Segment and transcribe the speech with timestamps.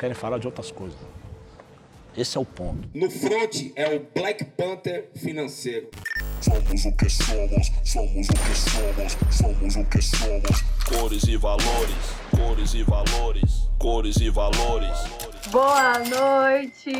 [0.00, 0.98] Querem falar de outras coisas.
[2.16, 2.88] Esse é o ponto.
[2.94, 5.90] No front é o Black Panther financeiro.
[6.40, 10.62] Somos o que somos, somos o que somos, somos o que somos.
[10.88, 11.94] Cores e valores,
[12.34, 14.98] cores e valores, cores e valores.
[15.50, 16.92] Boa noite,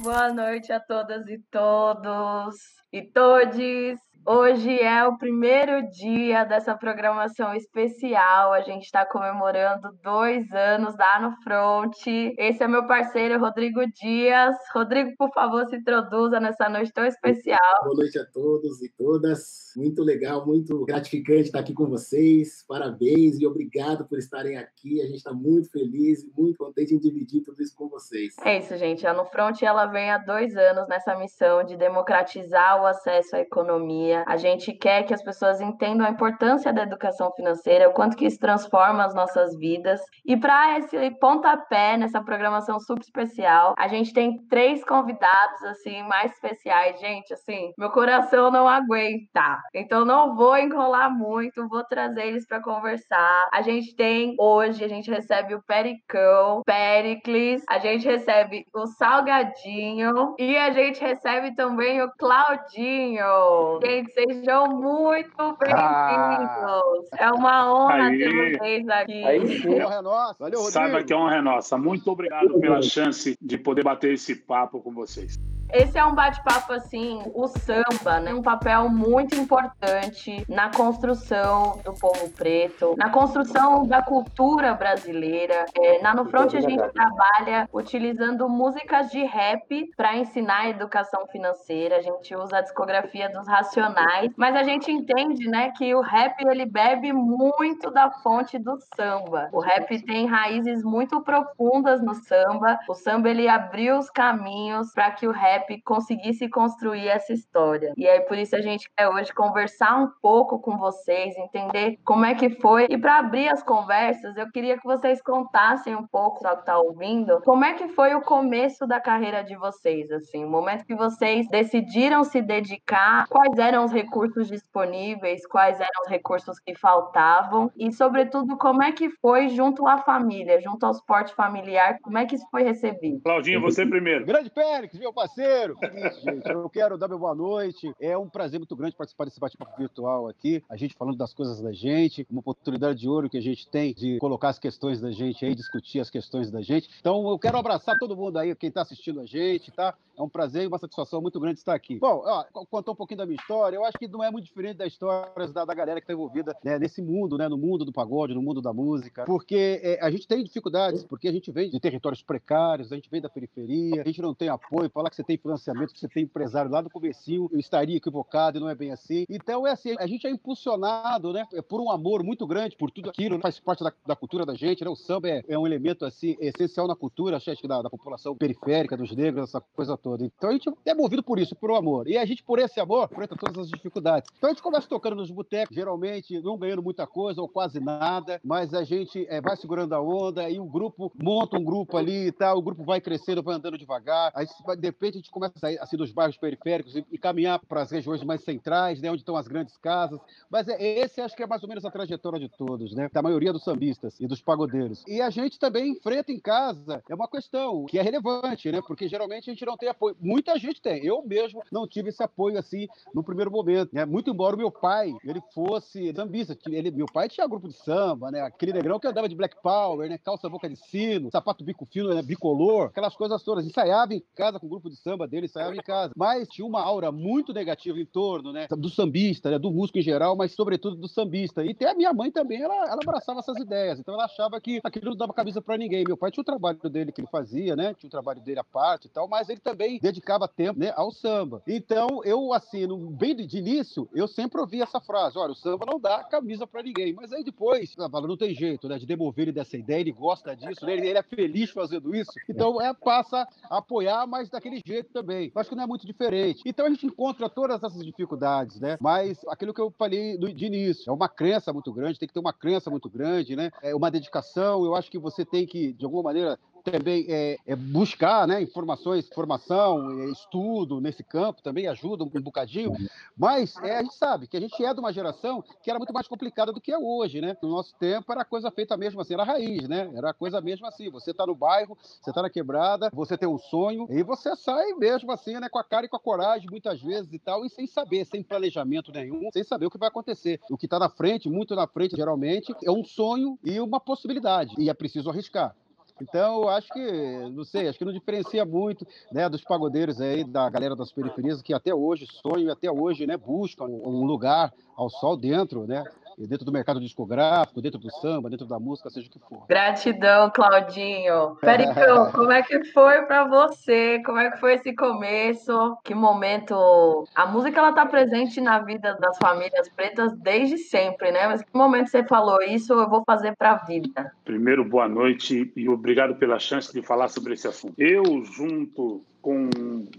[0.00, 2.56] boa noite a todas e todos
[2.90, 4.07] e todes.
[4.30, 8.52] Hoje é o primeiro dia dessa programação especial.
[8.52, 11.96] A gente está comemorando dois anos da No Front.
[12.36, 14.54] Esse é meu parceiro, Rodrigo Dias.
[14.74, 17.58] Rodrigo, por favor, se introduza nessa noite tão especial.
[17.84, 19.67] Boa noite a todos e todas.
[19.78, 22.64] Muito legal, muito gratificante estar aqui com vocês.
[22.66, 25.00] Parabéns e obrigado por estarem aqui.
[25.00, 28.34] A gente está muito feliz e muito contente em dividir tudo isso com vocês.
[28.44, 29.06] É isso, gente.
[29.06, 33.40] A No Front ela vem há dois anos nessa missão de democratizar o acesso à
[33.40, 38.16] economia a gente quer que as pessoas entendam a importância da educação financeira, o quanto
[38.16, 40.00] que isso transforma as nossas vidas.
[40.24, 46.32] E para esse pontapé nessa programação super especial, a gente tem três convidados assim mais
[46.32, 49.58] especiais, gente, assim, meu coração não aguenta.
[49.74, 53.48] Então não vou enrolar muito, vou trazer eles para conversar.
[53.52, 60.34] A gente tem hoje, a gente recebe o Pericão, Pericles, a gente recebe o Salgadinho
[60.38, 63.80] e a gente recebe também o Claudinho.
[63.84, 65.78] Gente, sejam muito bem-vindos.
[65.78, 66.80] Ah,
[67.18, 68.18] é uma honra aí.
[68.18, 69.24] ter vocês aqui.
[69.24, 69.82] Aí sim.
[69.82, 70.36] Honra é nossa.
[70.38, 70.72] Valeu, Rodrigo.
[70.72, 71.78] Saiba que a honra é nossa.
[71.78, 75.38] Muito obrigado pela chance de poder bater esse papo com vocês.
[75.72, 78.32] Esse é um bate-papo assim, o samba, né?
[78.32, 85.66] Um papel muito importante na construção do povo preto, na construção da cultura brasileira.
[85.76, 91.26] É, na No Front a gente trabalha utilizando músicas de rap para ensinar a educação
[91.26, 91.96] financeira.
[91.96, 96.40] A gente usa a discografia dos Racionais, mas a gente entende, né, que o rap
[96.46, 99.48] ele bebe muito da fonte do samba.
[99.52, 102.78] O rap tem raízes muito profundas no samba.
[102.88, 107.92] O samba ele abriu os caminhos para que o rap rap conseguisse construir essa história.
[107.96, 112.24] E aí por isso a gente quer hoje conversar um pouco com vocês, entender como
[112.24, 112.86] é que foi.
[112.88, 116.78] E para abrir as conversas, eu queria que vocês contassem um pouco, só que tá
[116.78, 120.94] ouvindo, como é que foi o começo da carreira de vocês, assim, o momento que
[120.94, 127.70] vocês decidiram se dedicar, quais eram os recursos disponíveis, quais eram os recursos que faltavam
[127.76, 132.26] e, sobretudo, como é que foi junto à família, junto ao suporte familiar, como é
[132.26, 133.20] que isso foi recebido?
[133.22, 134.26] Claudinho, você primeiro.
[134.26, 135.76] Grande Pérez, meu parceiro primeiro.
[136.22, 137.92] gente, eu quero dar meu boa noite.
[137.98, 140.62] É um prazer muito grande participar desse bate-papo virtual aqui.
[140.68, 143.94] A gente falando das coisas da gente, uma oportunidade de ouro que a gente tem
[143.94, 146.90] de colocar as questões da gente aí, discutir as questões da gente.
[147.00, 149.94] Então, eu quero abraçar todo mundo aí, quem está assistindo a gente, tá?
[150.18, 152.00] É um prazer e uma satisfação muito grande estar aqui.
[152.00, 154.76] Bom, ó, contar um pouquinho da minha história, eu acho que não é muito diferente
[154.76, 157.48] das histórias da, da galera que está envolvida né, nesse mundo, né?
[157.48, 159.24] No mundo do pagode, no mundo da música.
[159.24, 163.08] Porque é, a gente tem dificuldades, porque a gente vem de territórios precários, a gente
[163.08, 164.90] vem da periferia, a gente não tem apoio.
[164.90, 168.58] Falar que você tem financiamento, que você tem empresário lá no comecinho, eu estaria equivocado
[168.58, 169.24] e não é bem assim.
[169.28, 173.10] Então é assim, a gente é impulsionado, né, por um amor muito grande por tudo
[173.10, 174.90] aquilo, né, faz parte da, da cultura da gente, né?
[174.90, 178.34] O samba é, é, um elemento assim essencial na cultura, acho que da, da população
[178.34, 180.07] periférica, dos negros, essa coisa toda.
[180.16, 182.08] Então a gente é movido por isso, por um amor.
[182.08, 184.30] E a gente, por esse amor, enfrenta todas as dificuldades.
[184.36, 188.40] Então a gente começa tocando nos botecos, geralmente não ganhando muita coisa ou quase nada,
[188.44, 192.28] mas a gente é, vai segurando a onda e o grupo monta um grupo ali
[192.28, 194.32] e tal, o grupo vai crescendo, vai andando devagar.
[194.34, 197.58] Aí, de repente, a gente começa a sair assim, dos bairros periféricos e, e caminhar
[197.58, 200.20] para as regiões mais centrais, né, onde estão as grandes casas.
[200.50, 203.08] Mas é, esse acho que é mais ou menos a trajetória de todos, né?
[203.12, 205.04] Da maioria dos sambistas e dos pagodeiros.
[205.06, 208.80] E a gente também enfrenta em casa, é uma questão que é relevante, né?
[208.86, 210.16] Porque geralmente a gente não tem apoio.
[210.20, 211.04] Muita gente tem.
[211.04, 214.04] Eu mesmo não tive esse apoio assim no primeiro momento, né?
[214.04, 216.56] Muito embora o meu pai, ele fosse sambista.
[216.66, 218.40] Ele, meu pai tinha grupo de samba, né?
[218.40, 220.18] Aquele negrão que andava de Black Power, né?
[220.18, 222.22] Calça boca de sino, sapato bico fino, né?
[222.22, 223.66] bicolor, aquelas coisas todas.
[223.66, 226.12] Ensaiava em casa com o grupo de samba dele, ensaiava em casa.
[226.16, 228.68] Mas tinha uma aura muito negativa em torno, né?
[228.70, 229.58] Do sambista, né?
[229.58, 231.64] Do músico em geral, mas sobretudo do sambista.
[231.64, 233.98] E até a minha mãe também, ela, ela abraçava essas ideias.
[233.98, 236.04] Então ela achava que aquilo não dava cabeça para ninguém.
[236.06, 237.94] Meu pai tinha o trabalho dele que ele fazia, né?
[237.94, 240.92] Tinha o trabalho dele à parte e tal, mas ele também também dedicava tempo né,
[240.94, 241.62] ao samba.
[241.66, 245.86] Então, eu, assim, no, bem de início, eu sempre ouvi essa frase: olha, o samba
[245.86, 247.12] não dá camisa para ninguém.
[247.12, 250.84] Mas aí depois, não tem jeito, né, de demover ele dessa ideia, ele gosta disso,
[250.84, 252.32] né, ele, ele, é feliz fazendo isso.
[252.48, 255.50] Então, é, passa a apoiar, mas daquele jeito também.
[255.54, 256.62] Acho que não é muito diferente.
[256.66, 258.98] Então, a gente encontra todas essas dificuldades, né?
[259.00, 262.40] Mas aquilo que eu falei de início, é uma crença muito grande, tem que ter
[262.40, 263.70] uma crença muito grande, né?
[263.82, 264.84] É uma dedicação.
[264.84, 266.58] Eu acho que você tem que, de alguma maneira,
[266.90, 272.42] também é, é buscar né, informações, formação, é, estudo nesse campo também ajuda um, um
[272.42, 272.92] bocadinho.
[273.36, 276.12] Mas é, a gente sabe que a gente é de uma geração que era muito
[276.12, 277.56] mais complicada do que é hoje, né?
[277.62, 280.10] No nosso tempo era coisa feita mesmo assim, era raiz, né?
[280.14, 281.10] Era coisa mesmo assim.
[281.10, 284.92] Você está no bairro, você está na quebrada, você tem um sonho e você sai
[284.94, 285.68] mesmo assim, né?
[285.68, 288.42] Com a cara e com a coragem, muitas vezes e tal, e sem saber, sem
[288.42, 290.60] planejamento nenhum, sem saber o que vai acontecer.
[290.70, 294.74] O que está na frente, muito na frente, geralmente, é um sonho e uma possibilidade.
[294.78, 295.74] E é preciso arriscar.
[296.20, 300.68] Então, acho que, não sei, acho que não diferencia muito né, dos pagodeiros aí, da
[300.68, 305.36] galera das periferias, que até hoje sonham, até hoje né, buscam um lugar ao sol
[305.36, 306.04] dentro, né?
[306.46, 309.66] Dentro do mercado discográfico, dentro do samba, dentro da música, seja o que for.
[309.68, 311.56] Gratidão, Claudinho.
[311.60, 314.22] Pericão, como é que foi para você?
[314.24, 315.96] Como é que foi esse começo?
[316.04, 317.26] Que momento?
[317.34, 321.46] A música ela tá presente na vida das famílias pretas desde sempre, né?
[321.48, 322.92] Mas que momento você falou isso?
[322.92, 324.32] Eu vou fazer para a vida.
[324.44, 327.94] Primeiro, boa noite e obrigado pela chance de falar sobre esse assunto.
[327.98, 329.70] Eu junto com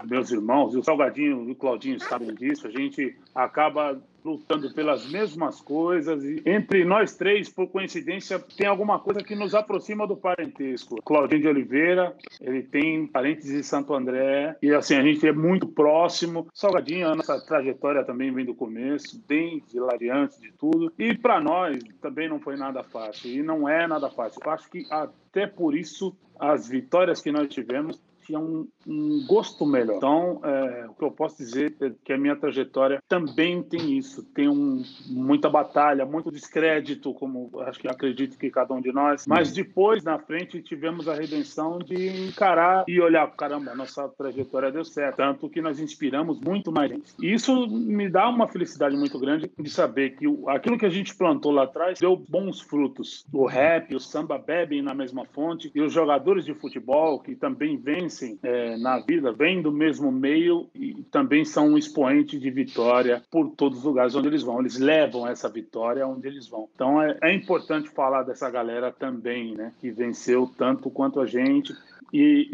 [0.05, 5.09] meus irmãos, e o Salgadinho e o Claudinho sabem disso, a gente acaba lutando pelas
[5.09, 10.15] mesmas coisas e entre nós três, por coincidência, tem alguma coisa que nos aproxima do
[10.15, 11.01] parentesco.
[11.03, 15.67] Claudinho de Oliveira, ele tem parentes de Santo André e assim, a gente é muito
[15.67, 16.47] próximo.
[16.53, 20.91] Salgadinho, a nossa trajetória também vem do começo, bem hilariante de tudo.
[20.97, 24.41] E para nós também não foi nada fácil e não é nada fácil.
[24.43, 27.99] Eu acho que até por isso as vitórias que nós tivemos
[28.29, 29.97] tinha um, um gosto melhor.
[29.97, 34.21] Então, é, o que eu posso dizer é que a minha trajetória também tem isso,
[34.23, 39.25] tem um, muita batalha, muito descrédito, como acho que acredito que cada um de nós.
[39.25, 44.85] Mas depois, na frente, tivemos a redenção de encarar e olhar, caramba, nossa trajetória deu
[44.85, 47.13] certo, tanto que nós inspiramos muito mais gente.
[47.19, 51.15] E isso me dá uma felicidade muito grande de saber que aquilo que a gente
[51.15, 53.25] plantou lá atrás deu bons frutos.
[53.33, 57.75] O rap, o samba bebem na mesma fonte e os jogadores de futebol que também
[57.75, 63.23] vencem é, na vida, vêm do mesmo meio e também são um expoente de vitória
[63.31, 64.59] por todos os lugares onde eles vão.
[64.59, 66.69] Eles levam essa vitória onde eles vão.
[66.73, 71.73] Então é, é importante falar dessa galera também, né, que venceu tanto quanto a gente.
[72.11, 72.49] E,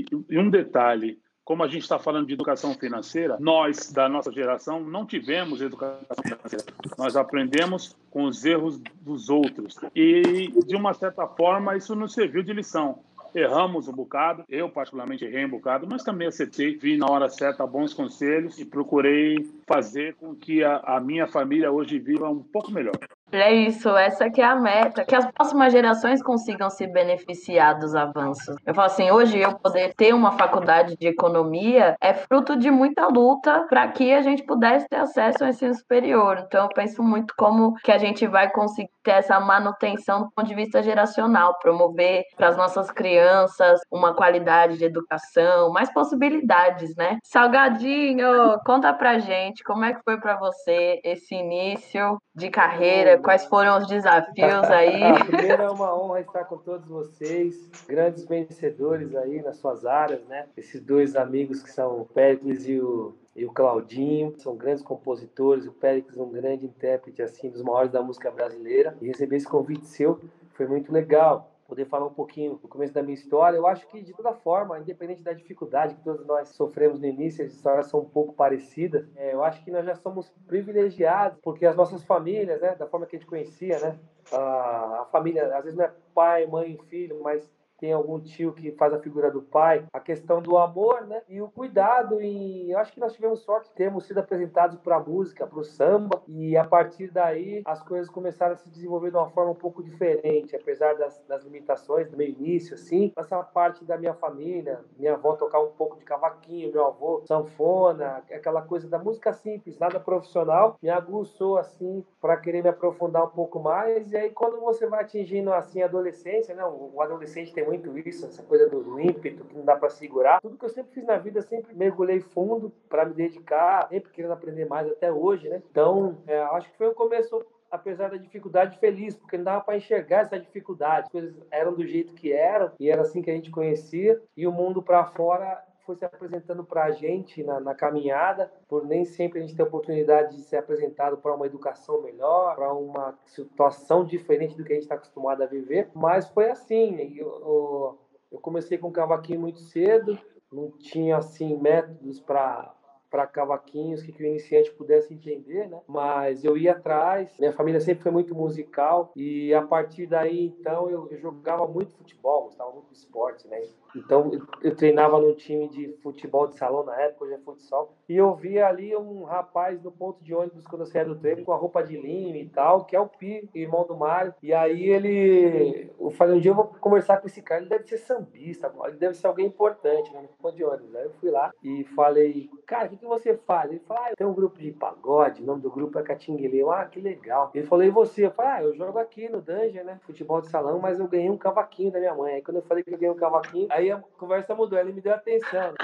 [0.00, 4.30] e, e um detalhe, como a gente está falando de educação financeira, nós, da nossa
[4.30, 6.64] geração, não tivemos educação financeira.
[6.98, 9.76] Nós aprendemos com os erros dos outros.
[9.94, 12.98] E, de uma certa forma, isso nos serviu de lição
[13.38, 17.66] erramos um bocado, eu particularmente errei um bocado, mas também acertei, vi na hora certa
[17.66, 22.72] bons conselhos e procurei fazer com que a, a minha família hoje viva um pouco
[22.72, 22.94] melhor.
[23.30, 27.94] É isso, essa que é a meta, que as próximas gerações consigam se beneficiar dos
[27.94, 28.56] avanços.
[28.64, 33.06] Eu falo assim, hoje eu poder ter uma faculdade de economia é fruto de muita
[33.06, 36.42] luta para que a gente pudesse ter acesso ao ensino superior.
[36.46, 40.48] Então eu penso muito como que a gente vai conseguir ter essa manutenção do ponto
[40.48, 47.18] de vista geracional, promover para as nossas crianças uma qualidade de educação, mais possibilidades, né?
[47.24, 53.44] Salgadinho, conta pra gente como é que foi para você esse início de carreira quais
[53.46, 55.00] foram os desafios aí?
[55.26, 60.46] Primeiro é uma honra estar com todos vocês, grandes vencedores aí nas suas áreas, né?
[60.56, 65.66] Esses dois amigos que são o Péricles e o, e o Claudinho, são grandes compositores,
[65.66, 68.96] o Péricles é um grande intérprete assim dos maiores da música brasileira.
[69.00, 70.20] E receber esse convite seu
[70.54, 73.58] foi muito legal poder falar um pouquinho do começo da minha história.
[73.58, 77.44] Eu acho que, de toda forma, independente da dificuldade que todos nós sofremos no início,
[77.44, 79.06] as histórias são um pouco parecidas.
[79.14, 83.04] É, eu acho que nós já somos privilegiados, porque as nossas famílias, né, da forma
[83.04, 83.98] que a gente conhecia, né,
[84.32, 87.46] a, a família, às vezes não é pai, mãe, filho, mas
[87.78, 91.22] tem algum tio que faz a figura do pai, a questão do amor, né?
[91.28, 94.96] E o cuidado e eu acho que nós tivemos sorte de termos sido apresentados para
[94.96, 99.10] a música, para o samba, e a partir daí as coisas começaram a se desenvolver
[99.10, 103.12] de uma forma um pouco diferente, apesar das, das limitações do meu início, assim.
[103.16, 108.22] Essa parte da minha família, minha avó tocar um pouco de cavaquinho, meu avô sanfona,
[108.30, 113.30] aquela coisa da música simples, nada profissional, me aguçou assim para querer me aprofundar um
[113.30, 114.12] pouco mais.
[114.12, 116.64] E aí quando você vai atingindo assim a adolescência, né?
[116.64, 120.40] O adolescente tem muito isso, essa coisa do, ímpeto que não dá para segurar.
[120.40, 124.32] Tudo que eu sempre fiz na vida, sempre mergulhei fundo para me dedicar, sempre querendo
[124.32, 125.62] aprender mais até hoje, né?
[125.70, 129.76] Então, é, acho que foi um começo apesar da dificuldade, feliz, porque não dava para
[129.76, 131.06] enxergar essa dificuldade.
[131.06, 134.46] As coisas eram do jeito que eram e era assim que a gente conhecia, e
[134.46, 139.06] o mundo para fora foi se apresentando para a gente na, na, caminhada, por nem
[139.06, 144.04] sempre a gente ter oportunidade de ser apresentado para uma educação melhor, para uma situação
[144.04, 147.16] diferente do que a gente está acostumado a viver, mas foi assim.
[147.16, 147.98] Eu,
[148.30, 150.18] eu comecei com cavaquinho muito cedo,
[150.52, 152.74] não tinha assim métodos para
[153.10, 155.80] para cavaquinhos que, que o iniciante pudesse entender, né?
[155.86, 160.90] Mas eu ia atrás, minha família sempre foi muito musical e a partir daí, então,
[160.90, 163.62] eu, eu jogava muito futebol, gostava muito de esporte, né?
[163.94, 164.30] Então,
[164.62, 168.34] eu, treinava num time de futebol de salão na época, hoje é futsal, e eu
[168.34, 171.56] via ali um rapaz no ponto de ônibus quando eu saía do treino com a
[171.56, 175.90] roupa de linho e tal, que é o Pi, irmão do Mário, e aí ele,
[175.98, 178.96] eu falei, um dia eu vou conversar com esse cara, ele deve ser sambista, ele
[178.96, 180.94] deve ser alguém importante né, no ponto de ônibus.
[180.94, 183.70] Aí eu fui lá e falei, cara, o que, que você faz?
[183.70, 186.58] Ele falou, ah, tenho um grupo de pagode, o nome do grupo é Catinguele.
[186.58, 187.50] Eu, ah, que legal.
[187.54, 188.26] Ele falou, e você?
[188.26, 191.30] Eu falei, ah, eu jogo aqui no Dungeon, né, futebol de salão, mas eu ganhei
[191.30, 192.34] um cavaquinho da minha mãe.
[192.34, 195.00] Aí quando eu falei que eu ganhei um cavaquinho, aí a conversa mudou, ele me
[195.00, 195.74] deu atenção.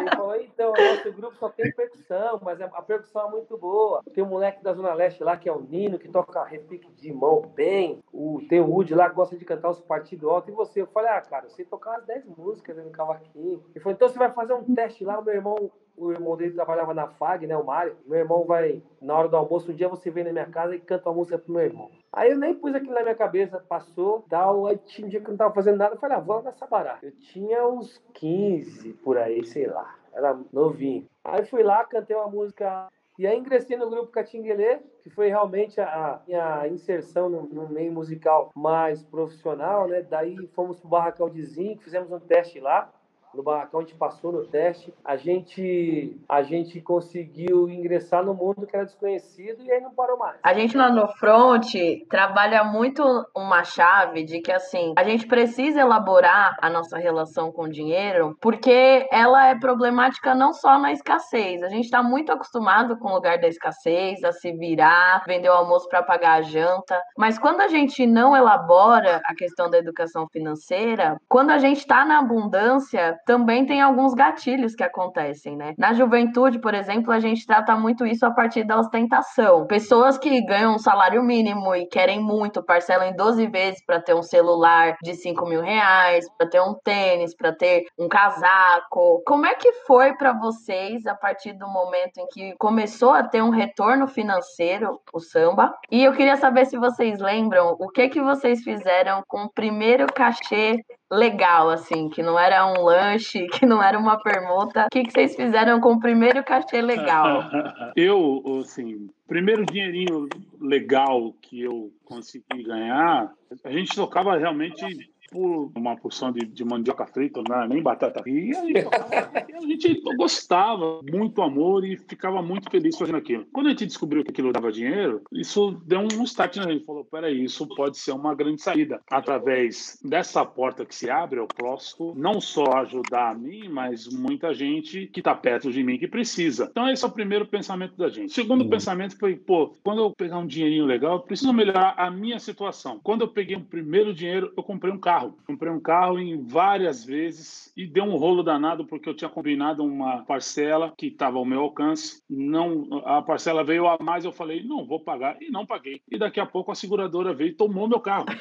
[0.00, 4.02] Ele falou, então, o nosso grupo só tem percussão, mas a percussão é muito boa.
[4.14, 7.12] Tem um moleque da Zona Leste lá, que é o Nino, que toca repique de
[7.12, 7.98] mão bem.
[8.12, 10.52] O, tem o Woody lá que gosta de cantar os partidos altos.
[10.52, 10.82] E você?
[10.82, 13.64] Eu falei, ah, cara, eu sei tocar umas 10 músicas no cavaquinho.
[13.74, 15.70] Ele falou, então você vai fazer um teste lá, o meu irmão
[16.00, 17.96] o irmão dele trabalhava na FAG, né, o Mário.
[18.06, 20.80] Meu irmão vai, na hora do almoço, um dia você vem na minha casa e
[20.80, 21.90] canta uma música pro meu irmão.
[22.10, 24.66] Aí eu nem pus aquilo na minha cabeça, passou, tal.
[24.66, 26.52] Aí tinha um dia que eu não tava fazendo nada, eu falei, ah, vou na
[26.52, 26.98] Sabará.
[27.02, 29.94] Eu tinha uns 15 por aí, sei lá.
[30.12, 31.06] Era novinho.
[31.22, 32.88] Aí fui lá, cantei uma música
[33.18, 37.92] e aí ingressei no grupo Catinguelê, que foi realmente a minha inserção no, no, meio
[37.92, 40.00] musical mais profissional, né?
[40.00, 42.90] Daí fomos pro Barracão de Zinco, fizemos um teste lá
[43.34, 48.66] no barracão, a gente passou no teste, a gente, a gente conseguiu ingressar no mundo
[48.66, 50.38] que era desconhecido e aí não parou mais.
[50.42, 51.74] A gente lá no front
[52.08, 53.02] trabalha muito
[53.34, 58.36] uma chave de que assim, a gente precisa elaborar a nossa relação com o dinheiro,
[58.40, 61.62] porque ela é problemática não só na escassez.
[61.62, 65.54] A gente está muito acostumado com o lugar da escassez, a se virar, vender o
[65.54, 70.26] almoço para pagar a janta, mas quando a gente não elabora a questão da educação
[70.28, 75.74] financeira, quando a gente está na abundância, também tem alguns gatilhos que acontecem, né?
[75.78, 79.66] Na juventude, por exemplo, a gente trata muito isso a partir da ostentação.
[79.66, 84.14] Pessoas que ganham um salário mínimo e querem muito, parcelam em 12 vezes para ter
[84.14, 89.22] um celular de 5 mil reais, para ter um tênis, para ter um casaco.
[89.26, 93.42] Como é que foi para vocês a partir do momento em que começou a ter
[93.42, 95.74] um retorno financeiro o samba?
[95.90, 100.06] E eu queria saber se vocês lembram o que que vocês fizeram com o primeiro
[100.12, 104.86] cachê legal, assim, que não era um lanche, que não era uma permuta.
[104.86, 107.42] O que, que vocês fizeram com o primeiro cachê legal?
[107.96, 110.28] eu, assim, primeiro dinheirinho
[110.60, 113.32] legal que eu consegui ganhar,
[113.64, 114.84] a gente tocava realmente
[115.30, 118.60] por uma porção de, de mandioca frita, não nem batata frita.
[119.50, 123.46] E a gente gostava, muito amor e ficava muito feliz fazendo aquilo.
[123.52, 126.84] Quando a gente descobriu que aquilo dava dinheiro, isso deu um start na gente.
[126.84, 129.00] Falou, peraí, isso pode ser uma grande saída.
[129.10, 134.54] Através dessa porta que se abre, eu posso não só ajudar a mim, mas muita
[134.54, 136.68] gente que está perto de mim que precisa.
[136.70, 138.30] Então esse é o primeiro pensamento da gente.
[138.30, 138.70] O segundo uhum.
[138.70, 143.00] pensamento foi, pô, quando eu pegar um dinheirinho legal, eu preciso melhorar a minha situação.
[143.02, 145.36] Quando eu peguei o primeiro dinheiro, eu comprei um carro carro.
[145.46, 149.84] Comprei um carro em várias vezes e deu um rolo danado porque eu tinha combinado
[149.84, 152.22] uma parcela que estava ao meu alcance.
[152.28, 156.00] Não, a parcela veio a mais, eu falei, não vou pagar e não paguei.
[156.10, 158.26] E daqui a pouco a seguradora veio e tomou meu carro.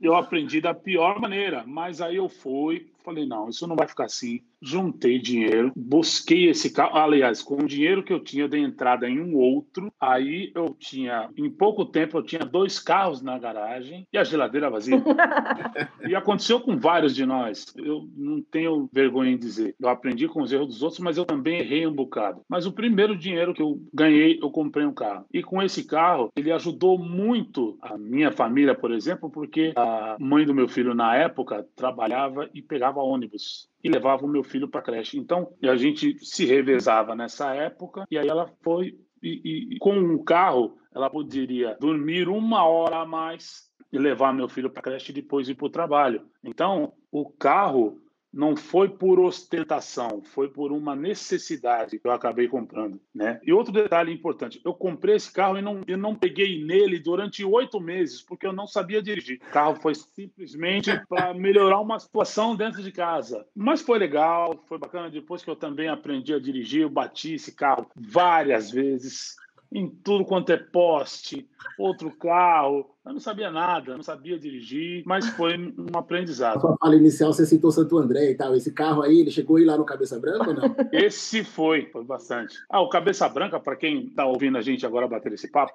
[0.00, 4.06] Eu aprendi da pior maneira, mas aí eu fui, falei, não, isso não vai ficar
[4.06, 6.96] assim juntei dinheiro, busquei esse carro.
[6.96, 11.28] Aliás, com o dinheiro que eu tinha de entrada em um outro, aí eu tinha,
[11.36, 14.96] em pouco tempo, eu tinha dois carros na garagem e a geladeira vazia.
[16.08, 17.66] e aconteceu com vários de nós.
[17.76, 19.74] Eu não tenho vergonha em dizer.
[19.78, 22.40] Eu aprendi com os erros dos outros, mas eu também errei um bocado.
[22.48, 25.26] Mas o primeiro dinheiro que eu ganhei, eu comprei um carro.
[25.32, 30.46] E com esse carro, ele ajudou muito a minha família, por exemplo, porque a mãe
[30.46, 34.82] do meu filho, na época, trabalhava e pegava ônibus e levava o meu filho para
[34.82, 35.18] creche.
[35.18, 40.22] Então, a gente se revezava nessa época e aí ela foi e, e com um
[40.22, 45.14] carro ela poderia dormir uma hora a mais e levar meu filho para creche e
[45.14, 46.26] depois ir para o trabalho.
[46.42, 48.00] Então, o carro
[48.34, 53.40] não foi por ostentação, foi por uma necessidade que eu acabei comprando, né?
[53.44, 57.44] E outro detalhe importante, eu comprei esse carro e não, eu não peguei nele durante
[57.44, 59.40] oito meses porque eu não sabia dirigir.
[59.48, 63.46] O carro foi simplesmente para melhorar uma situação dentro de casa.
[63.54, 65.08] Mas foi legal, foi bacana.
[65.08, 69.36] Depois que eu também aprendi a dirigir, eu bati esse carro várias vezes
[69.74, 72.88] em tudo quanto é poste, outro carro.
[73.04, 76.54] Eu não sabia nada, não sabia dirigir, mas foi um aprendizado.
[76.54, 78.54] Na sua fala inicial, você citou Santo André e tal.
[78.54, 80.76] Esse carro aí, ele chegou aí lá no Cabeça Branca ou não?
[80.92, 82.56] Esse foi, foi bastante.
[82.70, 85.74] Ah, o Cabeça Branca, para quem está ouvindo a gente agora bater esse papo,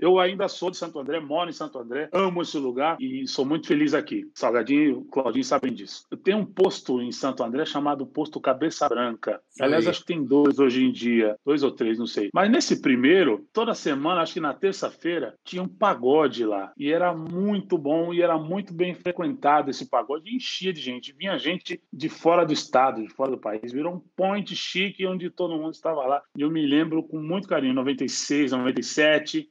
[0.00, 3.44] Eu ainda sou de Santo André, moro em Santo André, amo esse lugar e sou
[3.44, 4.30] muito feliz aqui.
[4.34, 6.06] Salgadinho e Claudinho sabem disso.
[6.10, 9.42] Eu tenho um posto em Santo André chamado Posto Cabeça Branca.
[9.60, 12.30] Aliás, acho que tem dois hoje em dia, dois ou três, não sei.
[12.32, 16.72] Mas nesse primeiro, toda semana, acho que na terça-feira, tinha um pagode lá.
[16.78, 20.34] E era muito bom e era muito bem frequentado esse pagode.
[20.34, 21.12] Enchia de gente.
[21.12, 23.70] Vinha gente de fora do estado, de fora do país.
[23.70, 26.22] Virou um point chique onde todo mundo estava lá.
[26.34, 29.50] E eu me lembro com muito carinho, 96, 97.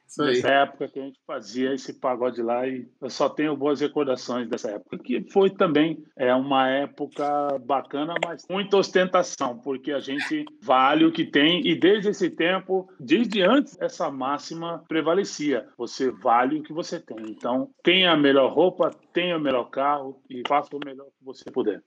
[0.11, 0.35] Isso aí.
[0.35, 4.49] Nessa época que a gente fazia esse pagode lá e eu só tenho boas recordações
[4.49, 10.45] dessa época, que foi também é uma época bacana, mas muita ostentação, porque a gente
[10.61, 15.67] vale o que tem e desde esse tempo, desde antes, essa máxima prevalecia.
[15.77, 17.17] Você vale o que você tem.
[17.29, 21.49] Então, tenha a melhor roupa, tenha o melhor carro e faça o melhor que você
[21.49, 21.81] puder.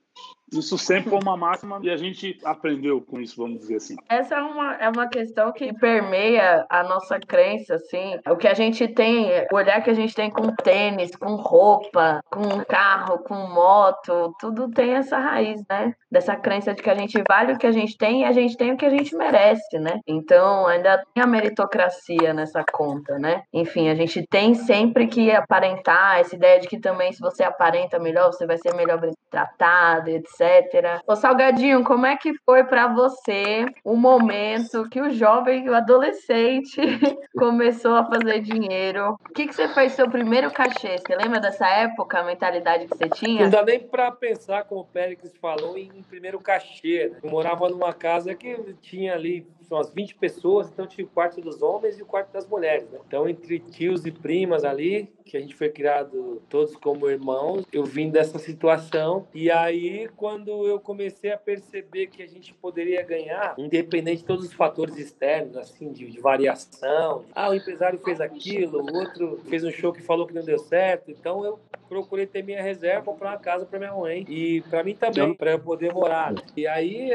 [0.51, 3.95] Isso sempre foi uma máxima e a gente aprendeu com isso, vamos dizer assim.
[4.09, 8.14] Essa é uma, é uma questão que permeia a nossa crença, assim.
[8.29, 12.21] O que a gente tem, o olhar que a gente tem com tênis, com roupa,
[12.31, 15.93] com carro, com moto, tudo tem essa raiz, né?
[16.11, 18.57] Dessa crença de que a gente vale o que a gente tem e a gente
[18.57, 19.99] tem o que a gente merece, né?
[20.07, 23.43] Então, ainda tem a meritocracia nessa conta, né?
[23.53, 27.99] Enfim, a gente tem sempre que aparentar essa ideia de que também se você aparenta
[27.99, 28.99] melhor, você vai ser melhor
[29.29, 31.01] tratado, etc.
[31.07, 36.79] Ô Salgadinho, como é que foi para você o momento que o jovem, o adolescente,
[37.37, 39.17] começou a fazer dinheiro?
[39.29, 40.97] O que, que você fez seu primeiro cachê?
[40.97, 43.43] Você lembra dessa época, a mentalidade que você tinha?
[43.43, 47.09] Não dá nem para pensar, como o Péricles falou, em primeiro cachê.
[47.09, 47.19] Né?
[47.23, 51.61] Eu morava numa casa que tinha ali umas 20 pessoas, então tinha o quarto dos
[51.61, 52.89] homens e o quarto das mulheres.
[52.89, 52.99] Né?
[53.07, 57.83] Então, entre tios e primas ali, que a gente foi criado todos como irmãos, eu
[57.83, 59.27] vim dessa situação.
[59.33, 64.45] E aí, quando eu comecei a perceber que a gente poderia ganhar, independente de todos
[64.45, 67.25] os fatores externos, assim, de, de variação.
[67.33, 70.59] Ah, o empresário fez aquilo, o outro fez um show que falou que não deu
[70.59, 71.09] certo.
[71.11, 74.95] Então, eu procurei ter minha reserva, comprar uma casa para minha mãe e para mim
[74.95, 76.33] também, para eu poder morar.
[76.55, 77.11] E aí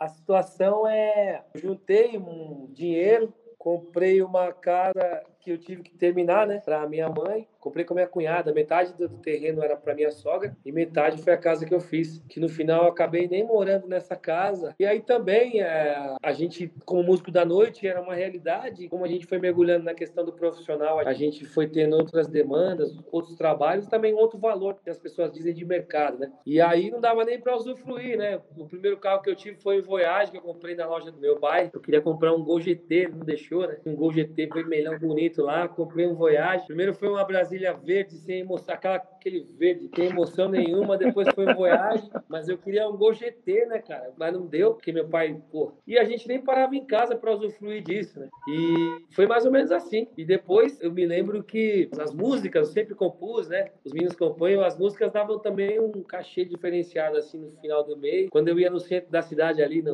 [0.00, 6.58] a situação é, juntei um dinheiro, comprei uma casa que eu tive que terminar, né,
[6.64, 7.46] para minha mãe.
[7.60, 11.34] Comprei com a minha cunhada, metade do terreno era para minha sogra e metade foi
[11.34, 12.22] a casa que eu fiz.
[12.26, 14.74] Que no final eu acabei nem morando nessa casa.
[14.78, 18.88] E aí também é, a gente, como músico da noite, era uma realidade.
[18.88, 22.96] Como a gente foi mergulhando na questão do profissional, a gente foi tendo outras demandas,
[23.12, 26.32] outros trabalhos, também outro valor que as pessoas dizem de mercado, né?
[26.46, 28.40] E aí não dava nem para usufruir, né?
[28.56, 31.20] O primeiro carro que eu tive foi o Voyage que eu comprei na loja do
[31.20, 31.70] meu pai.
[31.74, 33.76] Eu queria comprar um Gol GT, não deixou, né?
[33.84, 36.66] Um Gol GT vermelhão bonito lá, comprei um Voyage.
[36.66, 41.28] Primeiro foi uma Brasília Brasília verde, sem emoção, aquela, aquele verde, sem emoção nenhuma, depois
[41.34, 44.12] foi Voyage, mas eu queria um Gol GT, né, cara?
[44.16, 45.72] Mas não deu, porque meu pai, pô.
[45.86, 48.28] E a gente nem parava em casa para usufruir disso, né?
[48.48, 50.08] E foi mais ou menos assim.
[50.16, 53.70] E depois eu me lembro que as músicas, eu sempre compus, né?
[53.84, 58.28] Os meninos compõem, as músicas davam também um cachê diferenciado, assim, no final do mês.
[58.30, 59.90] Quando eu ia no centro da cidade ali, na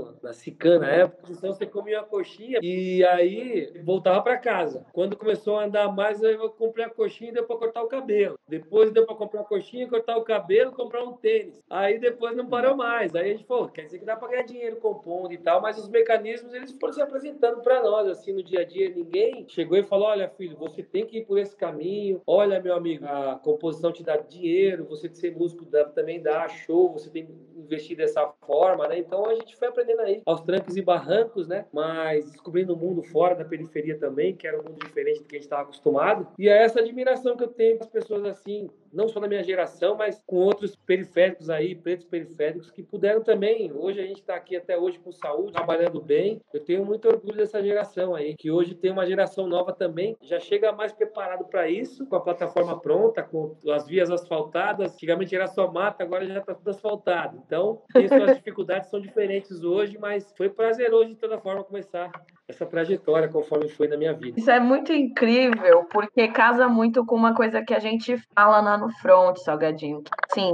[0.78, 4.86] na época, então você comia uma coxinha e aí voltava para casa.
[4.92, 8.38] Quando começou a andar mais, eu comprei a coxinha e deu para cortar o cabelo.
[8.48, 11.60] Depois deu para comprar coxinha, cortar o cabelo, comprar um tênis.
[11.68, 13.14] Aí depois não parou mais.
[13.14, 15.78] Aí a gente falou, quer dizer que dá para ganhar dinheiro compondo e tal, mas
[15.78, 18.88] os mecanismos eles foram se apresentando para nós assim no dia a dia.
[18.90, 22.20] Ninguém chegou e falou: "Olha, filho, você tem que ir por esse caminho.
[22.26, 26.92] Olha, meu amigo, a composição te dá dinheiro, você ser músico dá, também dá show,
[26.92, 28.98] você tem que investir dessa forma, né?
[28.98, 31.66] Então a gente foi aprendendo aí aos trancos e barrancos, né?
[31.72, 35.26] Mas descobrindo o um mundo fora da periferia também, que era um mundo diferente do
[35.26, 36.28] que a gente estava acostumado.
[36.38, 39.96] E é essa admiração que eu tenho das pessoas assim, não só da minha geração,
[39.96, 43.72] mas com outros periféricos aí, pretos periféricos, que puderam também.
[43.72, 46.40] Hoje a gente está aqui até hoje com saúde, trabalhando bem.
[46.52, 50.38] Eu tenho muito orgulho dessa geração aí, que hoje tem uma geração nova também, já
[50.38, 54.94] chega mais preparado para isso, com a plataforma pronta, com as vias asfaltadas.
[54.94, 57.42] Antigamente era só mata, agora já está tudo asfaltado.
[57.46, 62.10] Então, isso, as dificuldades são diferentes hoje, mas foi prazeroso de toda forma começar
[62.48, 64.38] essa trajetória conforme foi na minha vida.
[64.38, 68.78] Isso é muito incrível, porque casa muito com uma coisa que a gente fala lá
[68.78, 70.02] no front, Salgadinho.
[70.36, 70.52] Sim,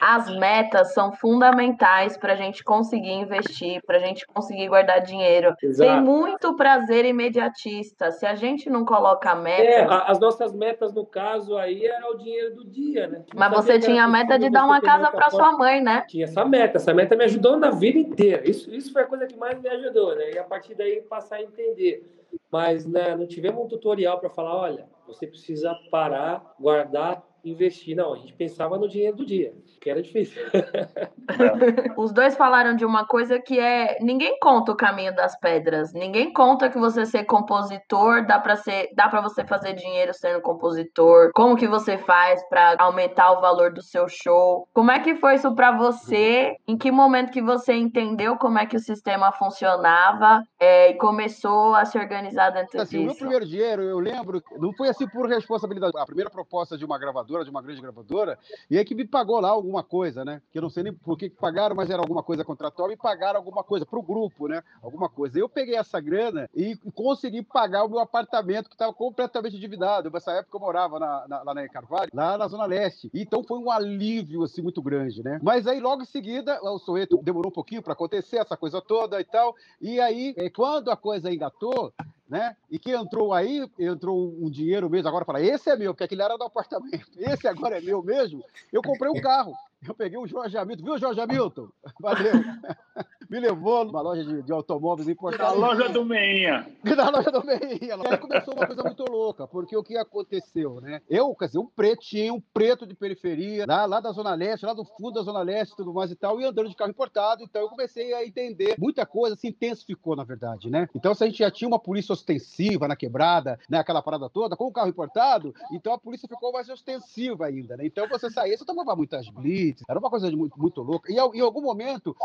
[0.00, 5.56] as metas são fundamentais para a gente conseguir investir, para a gente conseguir guardar dinheiro.
[5.60, 5.90] Exato.
[5.90, 8.12] Tem muito prazer imediatista.
[8.12, 9.62] Se a gente não coloca meta.
[9.62, 13.24] É, as nossas metas, no caso, aí era o dinheiro do dia, né?
[13.34, 16.04] Mas você tinha a meta de dar uma casa para sua mãe, né?
[16.06, 16.76] Tinha essa meta.
[16.76, 18.48] Essa meta me ajudou na vida inteira.
[18.48, 20.30] Isso, isso foi a coisa que mais me ajudou, né?
[20.30, 22.08] E a partir daí passar a entender.
[22.52, 27.96] Mas né, não tivemos um tutorial para falar, olha, você precisa parar, guardar investir.
[27.96, 30.42] Não, a gente pensava no dinheiro do dia, que era difícil.
[31.96, 35.92] Os dois falaram de uma coisa que é ninguém conta o caminho das pedras.
[35.92, 40.40] Ninguém conta que você ser compositor dá para ser, dá para você fazer dinheiro sendo
[40.40, 41.30] compositor.
[41.34, 44.68] Como que você faz para aumentar o valor do seu show?
[44.72, 46.56] Como é que foi isso para você?
[46.66, 51.74] Em que momento que você entendeu como é que o sistema funcionava é, e começou
[51.74, 53.02] a se organizar dentro assim, disso?
[53.02, 55.92] O meu primeiro dinheiro, eu lembro, não foi assim por responsabilidade.
[55.96, 58.38] A primeira proposta de uma gravadora gravadora, de uma grande gravadora,
[58.70, 60.40] e aí que me pagou lá alguma coisa, né?
[60.52, 63.38] Que eu não sei nem por que pagaram, mas era alguma coisa contratual, e pagaram
[63.38, 64.62] alguma coisa para o grupo, né?
[64.82, 65.38] Alguma coisa.
[65.38, 70.10] Eu peguei essa grana e consegui pagar o meu apartamento que estava completamente endividado.
[70.10, 73.10] Nessa época eu morava na, na, lá na Carvalho, lá na Zona Leste.
[73.12, 75.40] Então foi um alívio, assim, muito grande, né?
[75.42, 79.20] Mas aí logo em seguida, o Soeto demorou um pouquinho para acontecer, essa coisa toda
[79.20, 79.54] e tal.
[79.80, 81.92] E aí, é, quando a coisa engatou,
[82.28, 82.56] né?
[82.70, 86.22] E que entrou aí, entrou um dinheiro mesmo, agora fala, esse é meu, porque aquele
[86.22, 88.42] era do apartamento, esse agora é meu mesmo.
[88.72, 89.54] Eu comprei um carro,
[89.86, 91.68] eu peguei o Jorge Hamilton, viu, Jorge Hamilton?
[92.00, 92.32] Valeu.
[93.28, 95.58] Me levou numa loja de, de automóveis importados.
[95.58, 96.66] Na loja do Meinha.
[96.84, 97.96] Na loja do Meinha.
[98.08, 101.00] Aí começou uma coisa muito louca, porque o que aconteceu, né?
[101.08, 104.74] Eu, quer dizer, um pretinho, um preto de periferia, lá, lá da Zona Leste, lá
[104.74, 107.42] do fundo da Zona Leste e tudo mais e tal, e andando de carro importado,
[107.42, 110.88] então eu comecei a entender muita coisa, se intensificou, na verdade, né?
[110.94, 114.56] Então, se a gente já tinha uma polícia ostensiva na quebrada, né, aquela parada toda,
[114.56, 117.86] com o carro importado, então a polícia ficou mais ostensiva ainda, né?
[117.86, 121.12] Então você saía, você tomava muitas blitz, era uma coisa muito, muito louca.
[121.12, 122.16] E em algum momento,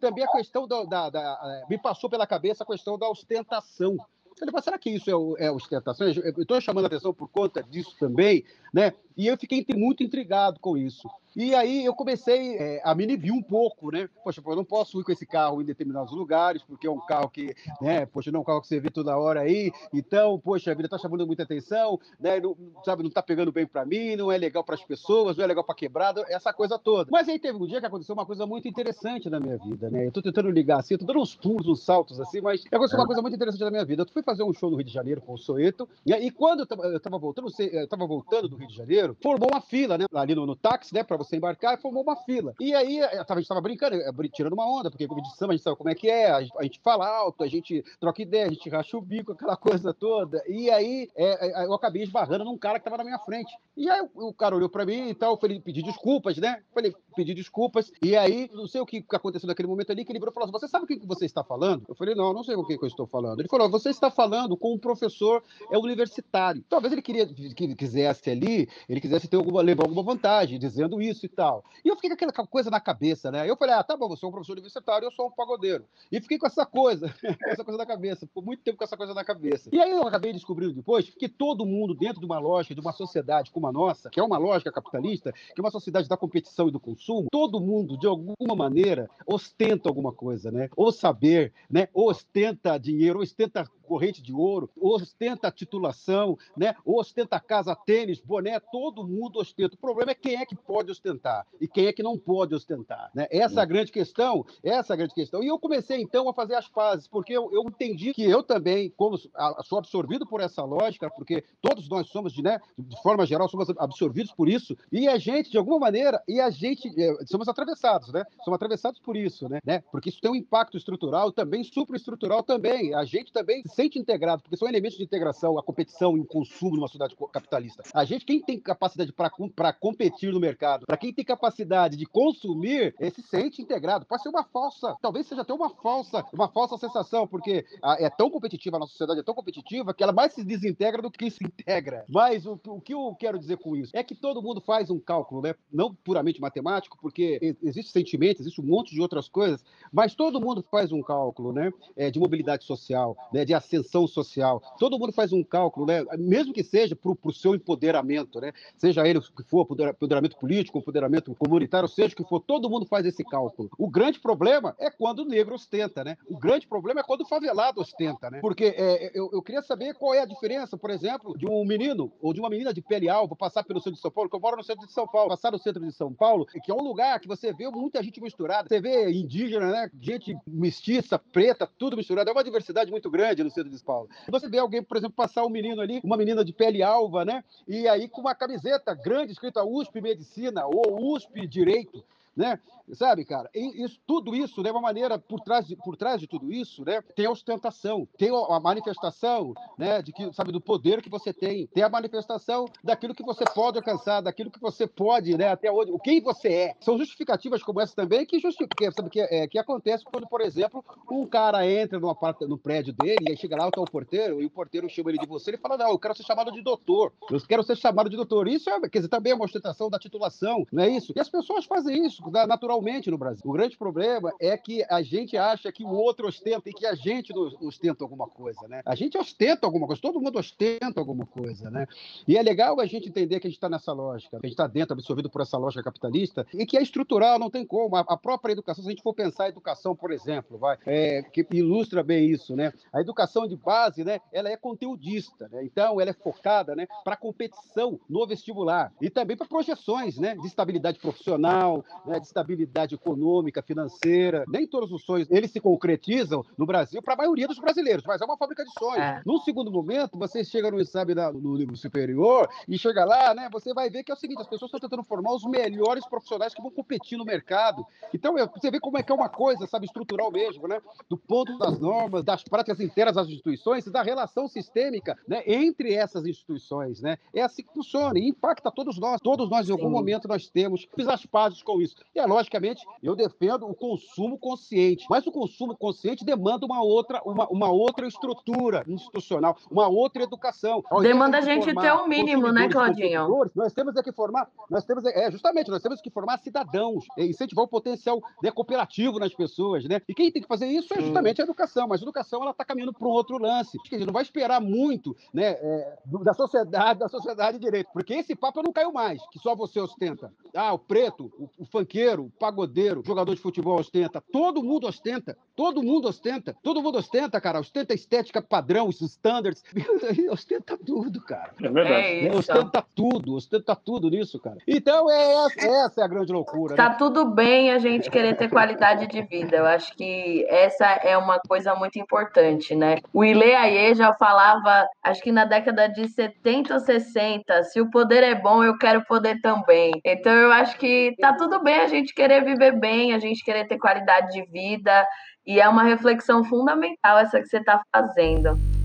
[0.00, 3.96] também a questão da, da, da, é, me passou pela cabeça a questão da ostentação.
[4.40, 6.06] Eu falei, será que isso é, é ostentação?
[6.06, 8.92] Eu estou chamando a atenção por conta disso também, né?
[9.16, 11.08] E eu fiquei muito intrigado com isso.
[11.36, 14.08] E aí eu comecei é, a me inibir um pouco, né?
[14.24, 17.28] Poxa, eu não posso ir com esse carro em determinados lugares, porque é um carro
[17.28, 18.06] que, né?
[18.06, 19.70] Poxa, não é um carro que você vê toda hora aí.
[19.92, 22.40] Então, poxa, a vida está chamando muita atenção, né?
[22.40, 25.44] Não, sabe, não está pegando bem para mim, não é legal para as pessoas, não
[25.44, 27.10] é legal para quebrada, essa coisa toda.
[27.12, 30.04] Mas aí teve um dia que aconteceu uma coisa muito interessante na minha vida, né?
[30.04, 32.98] Eu estou tentando ligar assim, eu tô dando uns pulos, uns saltos assim, mas aconteceu
[32.98, 34.04] uma coisa muito interessante na minha vida.
[34.04, 36.96] Eu fui fazer um show no Rio de Janeiro com o Soeto, e, quando eu
[36.96, 40.06] estava voltando, eu estava voltando do Rio de Janeiro, formou uma fila, né?
[40.14, 41.02] Ali no, no táxi, né?
[41.02, 42.54] Para você embarcar, e formou uma fila.
[42.60, 43.96] E aí a gente estava brincando,
[44.32, 46.42] tirando uma onda, porque como de samba a gente sabe como é que é, a
[46.62, 50.42] gente, fala alto, a gente troca ideia, a gente racha o bico, aquela coisa toda.
[50.46, 53.52] E aí é, eu acabei esbarrando num cara que estava na minha frente.
[53.76, 56.62] E aí o, cara olhou para mim e tal, falei, pedi desculpas, né?
[56.74, 57.90] Falei, pedi desculpas.
[58.02, 60.48] E aí, não sei o que aconteceu naquele momento ali, que ele virou e falou
[60.48, 61.84] assim: Você sabe o que você está falando?
[61.88, 63.40] Eu falei, não, não sei o que eu estou falando.
[63.40, 66.64] Ele falou: Você está falando com um professor é universitário.
[66.68, 71.15] Talvez ele queria, que quisesse ali, ele quisesse ter alguma, levar alguma vantagem dizendo isso.
[71.16, 71.64] Isso e tal.
[71.84, 73.48] E eu fiquei com aquela coisa na cabeça, né?
[73.48, 75.84] Eu falei, ah, tá bom, eu sou um professor universitário, eu sou um pagodeiro.
[76.12, 78.96] E fiquei com essa coisa, com essa coisa na cabeça, por muito tempo com essa
[78.96, 79.70] coisa na cabeça.
[79.72, 82.92] E aí eu acabei descobrindo depois que todo mundo, dentro de uma lógica, de uma
[82.92, 86.68] sociedade como a nossa, que é uma lógica capitalista, que é uma sociedade da competição
[86.68, 90.68] e do consumo, todo mundo, de alguma maneira, ostenta alguma coisa, né?
[90.76, 91.88] Ou saber, né?
[91.92, 96.74] Ou ostenta dinheiro, ou ostenta corrente de ouro, ostenta titulação, né?
[96.84, 99.74] ostenta casa, tênis, boné, todo mundo ostenta.
[99.74, 103.10] O problema é quem é que pode ostentar e quem é que não pode ostentar.
[103.14, 103.26] Né?
[103.30, 105.42] Essa é a grande questão, essa é a grande questão.
[105.42, 108.92] E eu comecei então a fazer as pazes, porque eu, eu entendi que eu também,
[108.96, 113.48] como sou absorvido por essa lógica, porque todos nós somos, de, né, de forma geral,
[113.48, 117.48] somos absorvidos por isso, e a gente, de alguma maneira, e a gente, é, somos
[117.48, 118.24] atravessados, né?
[118.44, 119.60] Somos atravessados por isso, né?
[119.90, 122.94] Porque isso tem um impacto estrutural também, supraestrutural também.
[122.94, 126.76] A gente também sente integrado, porque são elementos de integração, a competição e o consumo
[126.76, 127.82] numa sociedade capitalista.
[127.92, 132.94] A gente, quem tem capacidade para competir no mercado, para quem tem capacidade de consumir,
[133.14, 134.06] se sente integrado.
[134.06, 137.66] Pode ser uma falsa, talvez seja até uma falsa, uma falsa sensação, porque
[137.98, 141.10] é tão competitiva, a nossa sociedade é tão competitiva que ela mais se desintegra do
[141.10, 142.04] que se integra.
[142.08, 144.98] Mas o, o que eu quero dizer com isso é que todo mundo faz um
[144.98, 145.54] cálculo, né?
[145.70, 149.62] não puramente matemático, porque existe sentimento, existe um monte de outras coisas,
[149.92, 151.70] mas todo mundo faz um cálculo né?
[151.94, 153.44] É, de mobilidade social, né?
[153.44, 154.62] de ascensão social.
[154.78, 156.04] Todo mundo faz um cálculo, né?
[156.18, 158.52] mesmo que seja para o seu empoderamento, né?
[158.78, 162.86] seja ele o que for, empoderamento político, empoderamento comunitário, seja o que for, todo mundo
[162.86, 163.70] faz esse cálculo.
[163.78, 166.16] O grande problema é quando o negro ostenta, né?
[166.28, 168.40] O grande problema é quando o favelado ostenta, né?
[168.40, 172.12] Porque é, eu, eu queria saber qual é a diferença, por exemplo, de um menino
[172.20, 174.40] ou de uma menina de pele alva passar pelo centro de São Paulo, que eu
[174.40, 176.82] moro no centro de São Paulo, passar no centro de São Paulo, que é um
[176.82, 179.90] lugar que você vê muita gente misturada, você vê indígena, né?
[180.00, 182.30] Gente mestiça, preta, tudo misturado.
[182.30, 184.08] É uma diversidade muito grande no centro de São Paulo.
[184.28, 187.42] Você vê alguém, por exemplo, passar um menino ali, uma menina de pele alva, né?
[187.66, 192.04] E aí com uma camiseta grande escrita USP Medicina ou USP Direito
[192.36, 192.60] né?
[192.92, 193.50] Sabe, cara?
[193.52, 197.02] Isso, tudo isso, de uma maneira por trás de, por trás de tudo isso, né?
[197.16, 200.00] Tem a ostentação, tem a manifestação, né?
[200.02, 203.78] De que sabe do poder que você tem, tem a manifestação daquilo que você pode
[203.78, 205.48] alcançar, daquilo que você pode, né?
[205.48, 206.74] Até onde, o quem você é.
[206.80, 210.84] São justificativas como essa também que justifica, sabe que é, que acontece quando, por exemplo,
[211.10, 214.40] um cara entra numa parte no prédio dele e aí chega lá tá o porteiro
[214.40, 216.62] e o porteiro chama ele de você, ele fala não, eu quero ser chamado de
[216.62, 218.46] doutor, eu quero ser chamado de doutor.
[218.46, 221.12] Isso é, quer dizer, também é uma ostentação da titulação, não é isso?
[221.16, 223.42] E as pessoas fazem isso naturalmente no Brasil.
[223.44, 226.94] O grande problema é que a gente acha que o outro ostenta e que a
[226.94, 228.82] gente ostenta alguma coisa, né?
[228.84, 231.86] A gente ostenta alguma coisa, todo mundo ostenta alguma coisa, né?
[232.26, 234.54] E é legal a gente entender que a gente está nessa lógica, que a gente
[234.54, 237.96] está dentro, absorvido por essa lógica capitalista e que é estrutural, não tem como.
[237.96, 241.46] A própria educação, se a gente for pensar a educação, por exemplo, vai, é, que
[241.50, 242.72] ilustra bem isso, né?
[242.92, 244.20] A educação de base, né?
[244.32, 245.64] Ela é conteudista, né?
[245.64, 246.86] Então, ela é focada, né?
[247.04, 250.34] Para competição no vestibular e também para projeções, né?
[250.36, 252.15] De estabilidade profissional, né?
[252.18, 254.44] De estabilidade econômica, financeira.
[254.48, 258.20] Nem todos os sonhos eles se concretizam no Brasil para a maioria dos brasileiros, mas
[258.20, 258.98] é uma fábrica de sonhos.
[258.98, 259.22] É.
[259.24, 263.48] Num segundo momento, você chega no exame no nível superior e chega lá, né?
[263.52, 266.54] Você vai ver que é o seguinte: as pessoas estão tentando formar os melhores profissionais
[266.54, 267.84] que vão competir no mercado.
[268.12, 270.80] Então, você vê como é que é uma coisa, sabe, estrutural mesmo, né?
[271.08, 275.42] Do ponto das normas, das práticas internas das instituições e da relação sistêmica, né?
[275.46, 277.18] Entre essas instituições, né?
[277.32, 279.20] É assim que funciona e impacta todos nós.
[279.20, 279.92] Todos nós, em algum Sim.
[279.92, 281.96] momento, nós temos as pazes com isso.
[282.14, 287.20] E é logicamente, eu defendo o consumo consciente, mas o consumo consciente demanda uma outra,
[287.24, 290.82] uma, uma outra estrutura institucional, uma outra educação.
[291.02, 293.50] demanda a gente ter o um mínimo, né, Claudinho?
[293.54, 297.64] Nós temos é que formar, nós temos é, justamente, nós temos que formar cidadãos, incentivar
[297.64, 300.00] o potencial né, cooperativo nas pessoas, né?
[300.08, 302.64] E quem tem que fazer isso é justamente a educação, mas a educação ela está
[302.64, 303.78] caminhando para um outro lance.
[303.84, 308.14] Quer dizer, não vai esperar muito, né, é, da sociedade, da sociedade de direito, porque
[308.14, 310.32] esse papo não caiu mais, que só você ostenta.
[310.54, 314.22] Ah, o preto, o, o funkeiro, pagodeiro, jogador de futebol ostenta.
[314.32, 315.36] Todo mundo ostenta.
[315.54, 316.54] Todo mundo ostenta.
[316.62, 317.60] Todo mundo ostenta, cara.
[317.60, 319.62] Ostenta estética padrão, os standards.
[320.30, 321.52] ostenta tudo, cara.
[321.62, 322.26] É verdade.
[322.26, 323.34] É ostenta tudo.
[323.34, 324.58] Ostenta tudo nisso, cara.
[324.66, 326.74] Então, é essa, essa é a grande loucura.
[326.74, 326.96] Tá né?
[326.98, 329.56] tudo bem a gente querer ter qualidade de vida.
[329.56, 332.98] Eu acho que essa é uma coisa muito importante, né?
[333.12, 337.90] O Ile Aie já falava, acho que na década de 70 ou 60, se o
[337.90, 339.92] poder é bom, eu quero poder também.
[340.04, 343.66] Então, eu acho que tá tudo bem a gente querer viver bem, a gente querer
[343.66, 345.06] ter qualidade de vida,
[345.46, 348.75] e é uma reflexão fundamental essa que você está fazendo.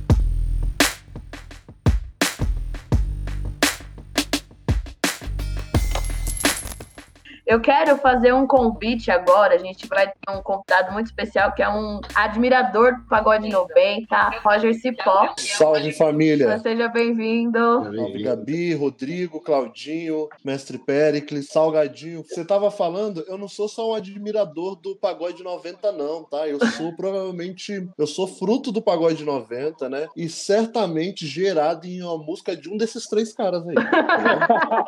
[7.51, 9.55] Eu quero fazer um convite agora.
[9.55, 14.39] A gente vai ter um convidado muito especial que é um admirador do Pagode 90,
[14.41, 15.33] Roger Cipó.
[15.37, 16.57] Salve família!
[16.59, 17.59] Seja bem-vindo.
[17.59, 22.23] Salve Gabi, Rodrigo, Claudinho, Mestre Pericles, Salgadinho.
[22.23, 26.47] Você tava falando, eu não sou só um admirador do Pagode 90 não, tá?
[26.47, 30.07] Eu sou provavelmente, eu sou fruto do Pagode 90, né?
[30.15, 33.75] E certamente gerado em uma música de um desses três caras aí.
[33.75, 33.91] Né?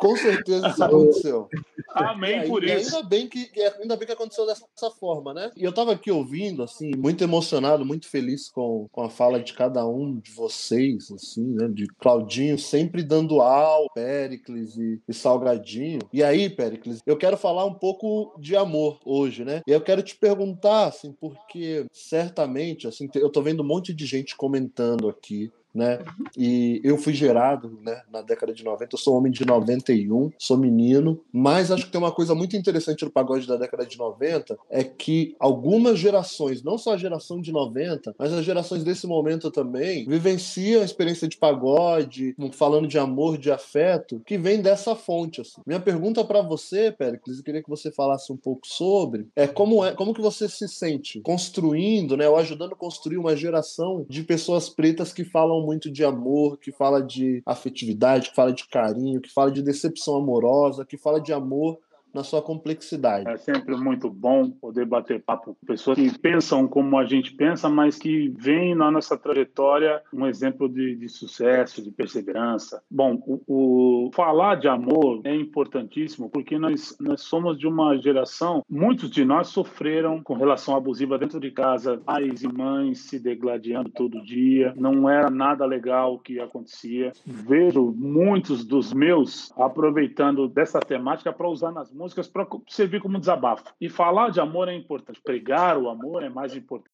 [0.00, 1.46] Com certeza isso aconteceu.
[1.88, 2.96] Amém por isso.
[2.96, 5.50] Ainda bem, que, ainda bem que aconteceu dessa forma, né?
[5.56, 9.52] E eu tava aqui ouvindo, assim, muito emocionado, muito feliz com, com a fala de
[9.52, 11.68] cada um de vocês, assim, né?
[11.68, 16.00] De Claudinho sempre dando al, Pericles e, e Salgadinho.
[16.12, 19.62] E aí, Pericles, eu quero falar um pouco de amor hoje, né?
[19.66, 24.06] E eu quero te perguntar, assim, porque certamente, assim, eu tô vendo um monte de
[24.06, 25.98] gente comentando aqui né?
[26.36, 30.56] E eu fui gerado, né, na década de 90, eu sou homem de 91, sou
[30.56, 34.56] menino, mas acho que tem uma coisa muito interessante no pagode da década de 90,
[34.70, 39.50] é que algumas gerações, não só a geração de 90, mas as gerações desse momento
[39.50, 45.40] também, vivenciam a experiência de pagode, falando de amor, de afeto, que vem dessa fonte,
[45.40, 45.60] assim.
[45.66, 49.84] Minha pergunta para você, Pericles, eu queria que você falasse um pouco sobre, é como
[49.84, 54.22] é, como que você se sente construindo, né, ou ajudando a construir uma geração de
[54.22, 59.20] pessoas pretas que falam muito de amor, que fala de afetividade, que fala de carinho,
[59.20, 61.78] que fala de decepção amorosa, que fala de amor
[62.14, 63.28] na sua complexidade.
[63.28, 67.68] É sempre muito bom poder bater papo com pessoas que pensam como a gente pensa,
[67.68, 72.82] mas que veem na nossa trajetória um exemplo de, de sucesso, de perseverança.
[72.88, 78.62] Bom, o, o, falar de amor é importantíssimo porque nós, nós somos de uma geração,
[78.70, 83.90] muitos de nós sofreram com relação abusiva dentro de casa, pais e mães se degladiando
[83.90, 87.12] todo dia, não era nada legal o que acontecia.
[87.26, 93.18] Vejo muitos dos meus aproveitando dessa temática para usar nas músicas músicas para servir como
[93.18, 93.64] desabafo.
[93.80, 96.93] E falar de amor é importante, pregar o amor é mais importante.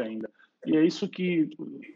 [0.00, 0.30] ainda.
[0.66, 1.48] E é isso que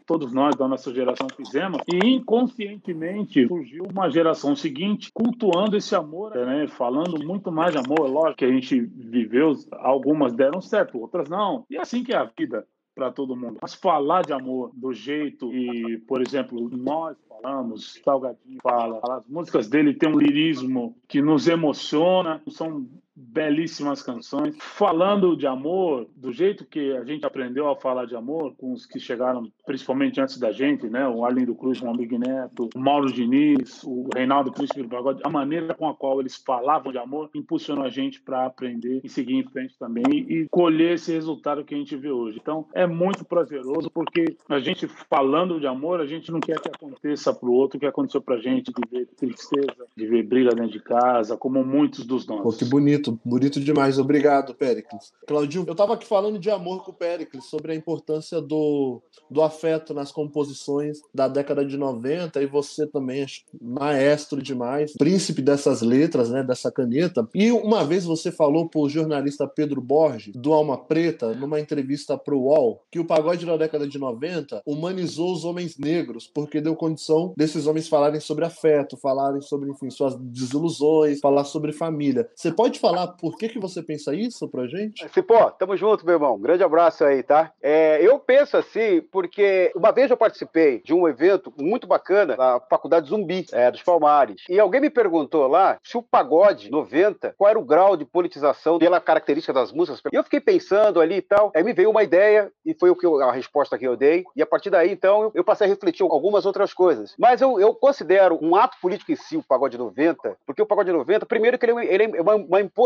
[0.05, 1.81] todos nós da nossa geração fizemos.
[1.93, 6.67] E inconscientemente surgiu uma geração seguinte cultuando esse amor, né?
[6.67, 8.09] falando muito mais de amor.
[8.09, 11.65] Lógico que a gente viveu, algumas deram certo, outras não.
[11.69, 12.65] E é assim que é a vida
[12.95, 13.57] para todo mundo.
[13.61, 19.67] Mas falar de amor do jeito e, por exemplo, nós falamos, Salgadinho fala, as músicas
[19.67, 26.65] dele têm um lirismo que nos emociona, são belíssimas canções, falando de amor, do jeito
[26.65, 30.51] que a gente aprendeu a falar de amor, com os que chegaram principalmente antes da
[30.51, 31.07] gente, né?
[31.07, 35.29] O Arlindo Cruz, o Amigo Neto, o Mauro Diniz, o Reinaldo Príncipe do Pagode, a
[35.29, 39.35] maneira com a qual eles falavam de amor impulsionou a gente para aprender e seguir
[39.35, 42.39] em frente também e colher esse resultado que a gente vê hoje.
[42.41, 46.69] Então, é muito prazeroso porque a gente falando de amor, a gente não quer que
[46.69, 50.23] aconteça para o outro o que aconteceu para a gente de ver tristeza, de ver
[50.23, 52.57] briga dentro de casa, como muitos dos nossos.
[52.57, 53.97] Pô, que bonito, bonito demais.
[53.97, 55.11] Obrigado, Péricles.
[55.27, 59.41] Claudinho, eu estava aqui falando de amor com o Péricles, sobre a importância do, do
[59.41, 63.25] afeto nas composições da década de 90, e você também,
[63.61, 67.27] maestro demais, príncipe dessas letras, né, dessa caneta.
[67.33, 72.17] E uma vez você falou para o jornalista Pedro Borges, do Alma Preta, numa entrevista
[72.17, 76.61] para o UOL, que o pagode da década de 90 humanizou os homens negros, porque
[76.61, 82.29] deu condição desses homens falarem sobre afeto, falarem sobre, enfim, suas desilusões, falar sobre família.
[82.35, 85.07] Você pode falar falar por que, que você pensa isso pra gente?
[85.09, 86.37] Cipó, tamo junto, meu irmão.
[86.37, 87.51] Grande abraço aí, tá?
[87.61, 92.59] É, eu penso assim, porque uma vez eu participei de um evento muito bacana na
[92.69, 94.43] Faculdade Zumbi, é, dos Palmares.
[94.49, 98.77] E alguém me perguntou lá se o pagode 90, qual era o grau de politização
[98.77, 100.01] pela característica das músicas.
[100.11, 101.51] E eu fiquei pensando ali e tal.
[101.55, 104.23] Aí me veio uma ideia, e foi o que eu, a resposta que eu dei.
[104.35, 107.15] E a partir daí, então, eu passei a refletir algumas outras coisas.
[107.17, 110.91] Mas eu, eu considero um ato político em si o pagode 90, porque o pagode
[110.91, 112.80] 90, primeiro que ele, é ele é uma, uma imposição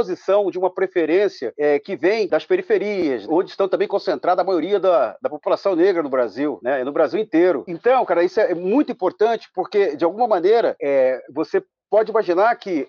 [0.52, 5.18] de uma preferência é, que vem das periferias, onde estão também concentrada a maioria da,
[5.22, 6.84] da população negra no Brasil, né?
[6.84, 7.64] No Brasil inteiro.
[7.68, 12.88] Então, cara, isso é muito importante porque, de alguma maneira, é, você pode imaginar que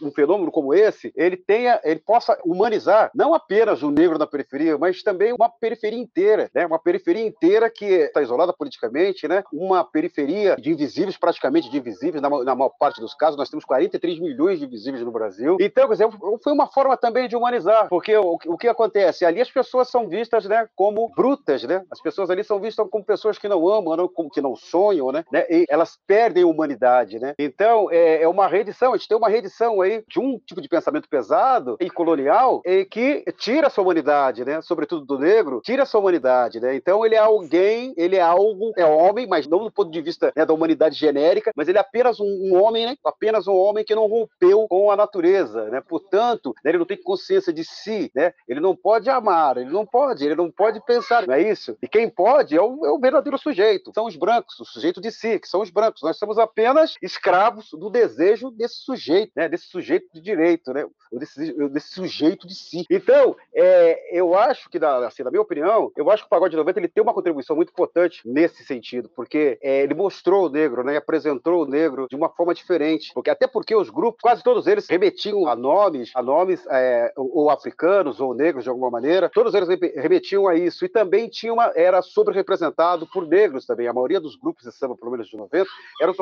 [0.00, 4.78] um fenômeno como esse, ele tenha, ele possa humanizar não apenas o negro na periferia,
[4.78, 6.66] mas também uma periferia inteira, né?
[6.66, 9.42] Uma periferia inteira que está isolada politicamente, né?
[9.52, 13.64] Uma periferia de invisíveis, praticamente de invisíveis, na, na maior parte dos casos, nós temos
[13.64, 15.56] 43 milhões de invisíveis no Brasil.
[15.60, 16.08] Então, quer dizer,
[16.42, 19.24] foi uma forma também de humanizar, porque o, o que acontece?
[19.24, 21.84] Ali as pessoas são vistas, né, como brutas, né?
[21.90, 25.24] As pessoas ali são vistas como pessoas que não amam, não, que não sonham, né?
[25.50, 27.34] E elas perdem a humanidade, né?
[27.38, 30.60] Então, é, é uma redição, a gente tem uma redição tradição aí de um tipo
[30.60, 34.60] de pensamento pesado e colonial e que tira a sua humanidade, né?
[34.60, 36.76] Sobretudo do negro, tira a sua humanidade, né?
[36.76, 40.32] Então ele é alguém, ele é algo, é homem, mas não do ponto de vista
[40.36, 42.96] né, da humanidade genérica, mas ele é apenas um, um, homem, né?
[43.04, 45.80] Apenas um homem que não rompeu com a natureza, né?
[45.80, 48.32] Portanto, né, ele não tem consciência de si, né?
[48.46, 51.76] Ele não pode amar, ele não pode, ele não pode pensar, não é isso?
[51.82, 55.10] E quem pode é o, é o verdadeiro sujeito, são os brancos, o sujeito de
[55.10, 56.02] si, que são os brancos.
[56.02, 59.48] Nós somos apenas escravos do desejo desse sujeito, né?
[59.48, 60.84] Desse sujeito de direito, né?
[61.12, 62.84] Desse, desse sujeito de si.
[62.90, 66.80] Então, é, eu acho que, assim, na minha opinião, eu acho que o Pagode 90
[66.80, 70.96] ele tem uma contribuição muito importante nesse sentido, porque é, ele mostrou o negro, né?
[70.96, 74.88] Apresentou o negro de uma forma diferente, porque até porque os grupos, quase todos eles
[74.88, 79.68] remetiam a nomes, a nomes é, ou africanos ou negros de alguma maneira, todos eles
[79.94, 83.86] remetiam a isso e também tinha uma era sobre representado por negros também.
[83.86, 85.64] A maioria dos grupos de samba, pelo menos de 90,
[86.02, 86.12] eram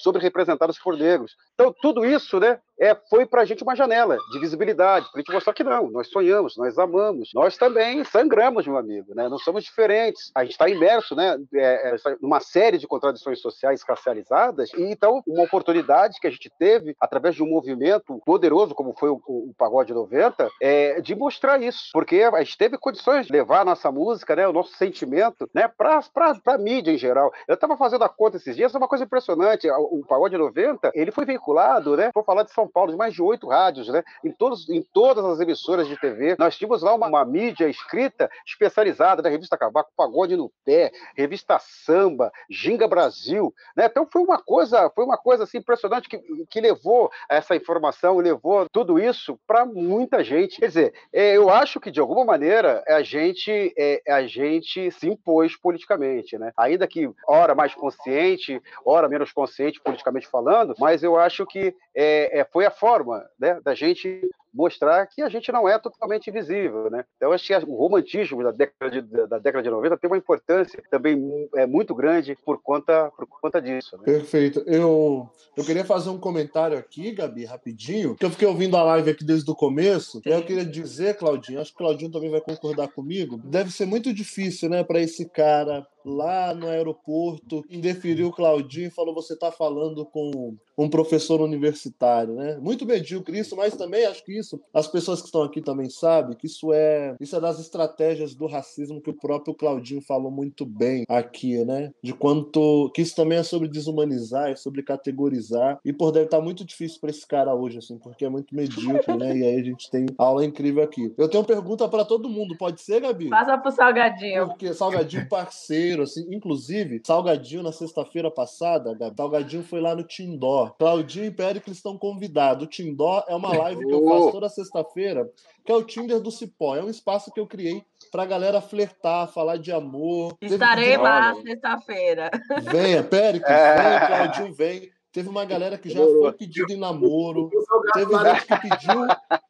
[0.00, 1.36] sobre representados por negros.
[1.54, 2.55] Então tudo isso, né?
[2.78, 5.90] É, foi para a gente uma janela de visibilidade, para a gente mostrar que não,
[5.90, 9.28] nós sonhamos, nós amamos, nós também sangramos, meu amigo, né?
[9.28, 10.30] não somos diferentes.
[10.34, 15.22] A gente está imerso né, é, é, numa série de contradições sociais racializadas, e então
[15.26, 19.50] uma oportunidade que a gente teve, através de um movimento poderoso, como foi o, o,
[19.50, 23.64] o Pagode 90, é, de mostrar isso, porque a gente teve condições de levar a
[23.64, 26.00] nossa música, né, o nosso sentimento, né, para
[26.46, 27.32] a mídia em geral.
[27.48, 30.92] Eu estava fazendo a conta esses dias, é uma coisa impressionante, o, o Pagode 90,
[30.94, 34.02] ele foi veiculado, né, vou falar de São Paulo, de mais de oito rádios, né?
[34.24, 36.36] Em, todos, em todas as emissoras de TV.
[36.38, 39.28] Nós tínhamos lá uma, uma mídia escrita especializada, né?
[39.28, 43.86] Revista Cavaco, Pagode no Pé, Revista Samba, Ginga Brasil, né?
[43.86, 46.18] Então foi uma coisa, foi uma coisa assim, impressionante que,
[46.48, 50.58] que levou essa informação, levou tudo isso para muita gente.
[50.58, 55.08] Quer dizer, é, eu acho que de alguma maneira a gente, é, a gente se
[55.08, 56.52] impôs politicamente, né?
[56.56, 62.35] Ainda que hora mais consciente, hora menos consciente politicamente falando, mas eu acho que é,
[62.36, 66.90] é foi a forma né, da gente mostrar que a gente não é totalmente invisível,
[66.90, 67.04] né?
[67.16, 70.82] Então, acho que o romantismo da década de, da década de 90 tem uma importância
[70.90, 73.98] também é, muito grande por conta, por conta disso.
[73.98, 74.04] Né?
[74.04, 74.62] Perfeito.
[74.66, 79.10] Eu, eu queria fazer um comentário aqui, Gabi, rapidinho, que eu fiquei ouvindo a live
[79.10, 82.88] aqui desde o começo, e eu queria dizer, Claudinho, acho que Claudinho também vai concordar
[82.88, 88.86] comigo, deve ser muito difícil, né, para esse cara lá no aeroporto, indeferiu o Claudinho
[88.86, 92.58] e falou: você está falando com um professor universitário, né?
[92.60, 96.36] Muito medíocre isso, mas também acho que isso, as pessoas que estão aqui também sabem
[96.36, 100.66] que isso é, isso é das estratégias do racismo que o próprio Claudinho falou muito
[100.66, 101.90] bem aqui, né?
[102.02, 106.38] De quanto que isso também é sobre desumanizar, é sobre categorizar e por deve estar
[106.38, 109.36] tá muito difícil para esse cara hoje assim, porque é muito medíocre, né?
[109.36, 111.12] E aí a gente tem aula incrível aqui.
[111.16, 113.30] Eu tenho uma pergunta para todo mundo, pode ser, Gabi?
[113.30, 114.46] Passa pro Salgadinho.
[114.48, 116.26] Porque Salgadinho parceiro assim.
[116.34, 120.74] Inclusive, Salgadinho, na sexta-feira passada, Gabi, Salgadinho foi lá no Tindó.
[120.78, 122.64] Claudinho e Péricles estão convidados.
[122.64, 125.30] O Tindó é uma live que eu faço toda sexta-feira,
[125.64, 126.76] que é o Tinder do Cipó.
[126.76, 130.36] É um espaço que eu criei pra galera flertar, falar de amor.
[130.40, 132.30] Estarei lá sexta-feira.
[132.70, 133.76] Venha, Péricles, é.
[133.76, 134.95] vem, Claudinho, vem.
[135.16, 137.48] Teve uma galera que já foi pedido em namoro.
[137.94, 139.06] Teve gente que pediu,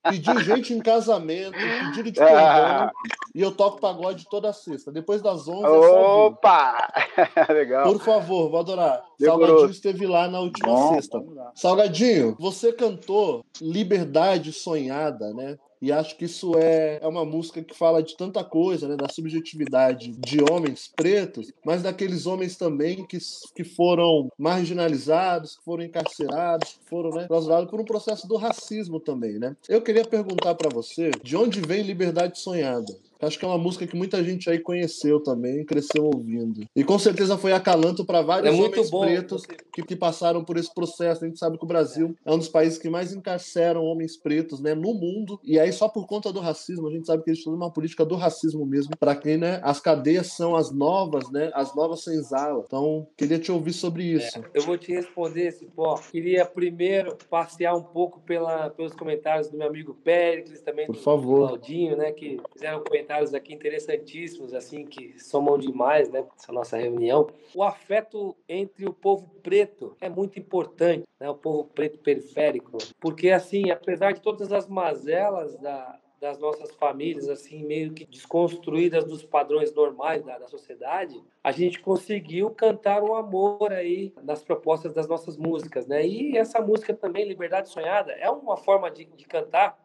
[0.09, 2.39] pediu gente em casamento, pedido de perdão.
[2.39, 2.93] Ah.
[3.35, 4.93] E eu toco pagode toda sexta.
[4.93, 6.89] Depois das 11 Opa!
[7.51, 7.93] Legal.
[7.93, 9.03] Por favor, vou adorar.
[9.19, 9.47] Demorou.
[9.47, 11.21] Salgadinho esteve lá na última Bom, sexta.
[11.57, 15.59] Salgadinho, você cantou Liberdade Sonhada, né?
[15.81, 18.97] E acho que isso é, é uma música que fala de tanta coisa, né?
[18.97, 23.19] Da subjetividade de homens pretos, mas daqueles homens também que,
[23.55, 28.99] que foram marginalizados, que foram encarcerados, que foram né, clausurados por um processo do racismo
[29.01, 29.57] também, né?
[29.69, 32.95] Eu queria perguntar para você, de onde vem Liberdade Sonhada?
[33.21, 36.67] Acho que é uma música que muita gente aí conheceu também, cresceu ouvindo.
[36.75, 40.57] E com certeza foi acalanto para vários é homens bom, pretos que, que, passaram por
[40.57, 41.25] esse processo.
[41.25, 42.31] A gente sabe que o Brasil é.
[42.31, 45.41] é um dos países que mais encarceram homens pretos né, no mundo.
[45.43, 48.05] E aí, só por conta do racismo, a gente sabe que existe toda uma política
[48.05, 52.63] do racismo mesmo, para quem né, as cadeias são as novas, né, as novas senzala.
[52.67, 54.39] Então, queria te ouvir sobre isso.
[54.39, 55.99] É, eu vou te responder, Cipó.
[56.11, 61.03] Queria primeiro passear um pouco pela, pelos comentários do meu amigo Péricles, também por do
[61.03, 61.49] favor.
[61.49, 66.77] Claudinho, né, que fizeram comentários comentários aqui interessantíssimos, assim, que somam demais, né, essa nossa
[66.77, 67.29] reunião.
[67.55, 73.31] O afeto entre o povo preto é muito importante, né, o povo preto periférico, porque,
[73.31, 79.23] assim, apesar de todas as mazelas da, das nossas famílias, assim, meio que desconstruídas dos
[79.23, 85.07] padrões normais da, da, sociedade, a gente conseguiu cantar o amor aí nas propostas das
[85.07, 86.05] nossas músicas, né?
[86.05, 89.79] E essa música também, Liberdade Sonhada, é uma forma de, de cantar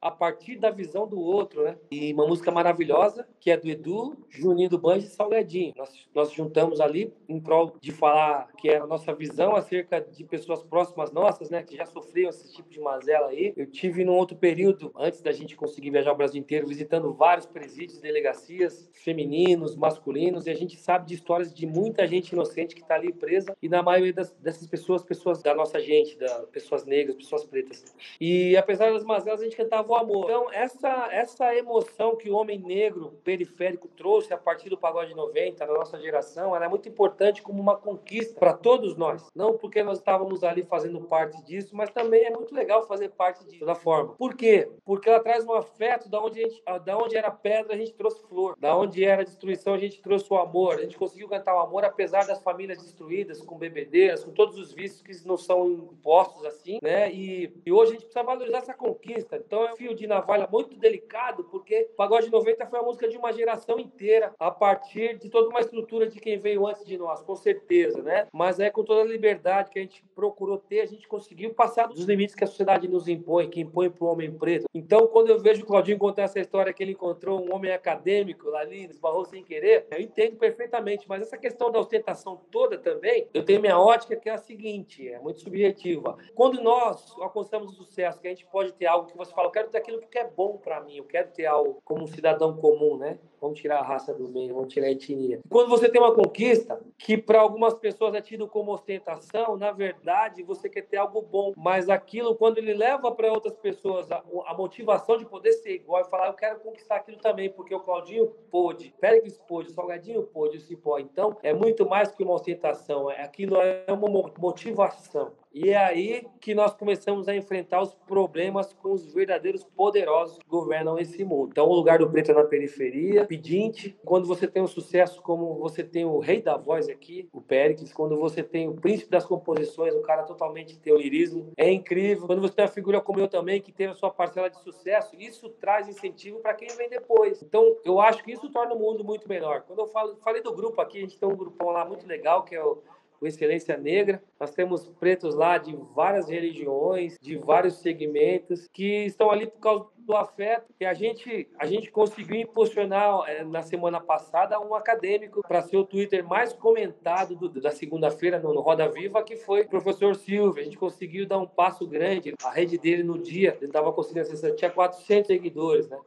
[0.00, 1.76] a partir da visão do outro, né?
[1.90, 5.74] E uma música maravilhosa, que é do Edu, Juninho do Banjo e Salgadinho.
[5.76, 10.24] Nós, nós juntamos ali em prol de falar que é a nossa visão acerca de
[10.24, 11.62] pessoas próximas nossas, né?
[11.62, 13.52] Que já sofriam esse tipo de mazela aí.
[13.56, 17.46] Eu tive num outro período, antes da gente conseguir viajar o Brasil inteiro, visitando vários
[17.46, 22.82] presídios, delegacias, femininos, masculinos, e a gente sabe de histórias de muita gente inocente que
[22.82, 26.84] está ali presa, e na maioria das, dessas pessoas, pessoas da nossa gente, da, pessoas
[26.84, 27.84] negras, pessoas pretas.
[28.20, 30.24] E apesar das mazelas, a gente cantava o amor.
[30.24, 35.66] Então, essa, essa emoção que o homem negro periférico trouxe a partir do pagode 90,
[35.66, 39.26] na nossa geração, ela é muito importante como uma conquista para todos nós.
[39.34, 43.44] Não porque nós estávamos ali fazendo parte disso, mas também é muito legal fazer parte
[43.44, 44.14] disso da forma.
[44.14, 44.70] Por quê?
[44.84, 48.22] Porque ela traz um afeto da onde, gente, da onde era pedra, a gente trouxe
[48.28, 48.54] flor.
[48.58, 50.74] Da onde era destruição, a gente trouxe o amor.
[50.74, 54.72] A gente conseguiu cantar o amor apesar das famílias destruídas, com bebedeiras, com todos os
[54.72, 57.12] vícios que não são impostos assim, né?
[57.12, 59.36] E, e hoje a gente precisa valorizar essa conquista.
[59.36, 63.32] Então, é fio de navalha muito delicado, porque Pagode 90 foi a música de uma
[63.32, 67.36] geração inteira, a partir de toda uma estrutura de quem veio antes de nós, com
[67.36, 68.26] certeza, né?
[68.32, 71.86] Mas é com toda a liberdade que a gente procurou ter, a gente conseguiu passar
[71.86, 74.66] dos limites que a sociedade nos impõe, que impõe para o homem preto.
[74.74, 78.50] Então, quando eu vejo o Claudinho contar essa história que ele encontrou um homem acadêmico
[78.50, 83.28] lá ali, esbarrou sem querer, eu entendo perfeitamente, mas essa questão da ostentação toda também,
[83.32, 86.16] eu tenho minha ótica que é a seguinte, é muito subjetiva.
[86.34, 89.52] Quando nós alcançamos o sucesso, que a gente pode ter algo que você fala, eu
[89.52, 92.56] quero ter aquilo que é bom para mim, eu quero ter algo como um cidadão
[92.56, 93.18] comum, né?
[93.40, 95.40] Vamos tirar a raça do meio, vamos tirar a etnia.
[95.48, 100.42] Quando você tem uma conquista que para algumas pessoas é tido como ostentação, na verdade
[100.42, 104.54] você quer ter algo bom, mas aquilo quando ele leva para outras pessoas a, a,
[104.54, 108.26] motivação de poder ser igual e falar eu quero conquistar aquilo também, porque o Claudinho
[108.50, 110.98] pôde, Pérez pôde, o Salgadinho pôde, o Cipó.
[110.98, 115.32] Então é muito mais que uma ostentação, é aquilo é uma motivação.
[115.52, 120.48] E é aí que nós começamos a enfrentar os problemas com os verdadeiros poderosos que
[120.48, 121.50] governam esse mundo.
[121.52, 123.98] Então, o lugar do preto é na periferia, pedinte.
[124.04, 127.92] Quando você tem um sucesso como você tem o rei da voz aqui, o Péricles,
[127.92, 132.26] quando você tem o príncipe das composições, o cara totalmente tem o lirismo, é incrível.
[132.26, 135.16] Quando você tem uma figura como eu também, que teve a sua parcela de sucesso,
[135.18, 137.42] isso traz incentivo para quem vem depois.
[137.42, 139.62] Então, eu acho que isso torna o mundo muito melhor.
[139.62, 142.44] Quando eu falo, falei do grupo aqui, a gente tem um grupão lá muito legal,
[142.44, 142.82] que é o
[143.18, 144.22] com Excelência Negra.
[144.38, 149.86] Nós temos pretos lá de várias religiões, de vários segmentos, que estão ali por causa
[150.08, 155.42] do afeto que a gente a gente conseguiu impulsionar é, na semana passada um acadêmico
[155.46, 159.60] para ser o Twitter mais comentado do, da segunda-feira no, no, Roda Viva que foi
[159.60, 160.62] o professor Silvio.
[160.62, 164.22] A gente conseguiu dar um passo grande a rede dele no dia ele estava conseguindo
[164.22, 165.98] acessar tinha 400 seguidores né?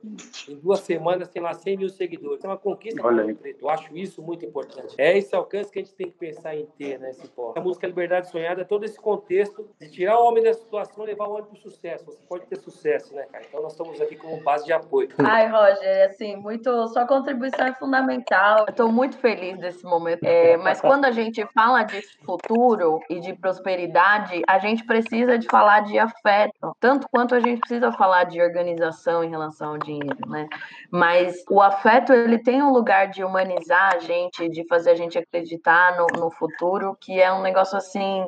[0.49, 2.43] Em duas semanas tem lá 100 mil seguidores.
[2.43, 4.95] É uma conquista Olha preto eu acho isso muito importante.
[4.97, 7.53] É esse alcance que a gente tem que pensar em ter né esse pó.
[7.55, 11.07] a música Liberdade Sonhada é todo esse contexto de tirar o homem da situação e
[11.07, 12.05] levar o homem para o sucesso.
[12.05, 13.45] Você pode ter sucesso né cara?
[13.47, 15.09] Então nós estamos estamos aqui como base de apoio.
[15.19, 18.65] Ai, Roger, assim, muito, sua contribuição é fundamental.
[18.67, 20.23] Estou muito feliz desse momento.
[20.23, 25.47] É, mas quando a gente fala de futuro e de prosperidade, a gente precisa de
[25.47, 30.27] falar de afeto, tanto quanto a gente precisa falar de organização em relação ao dinheiro,
[30.27, 30.47] né?
[30.89, 35.17] Mas o afeto ele tem um lugar de humanizar a gente, de fazer a gente
[35.17, 38.25] acreditar no, no futuro, que é um negócio assim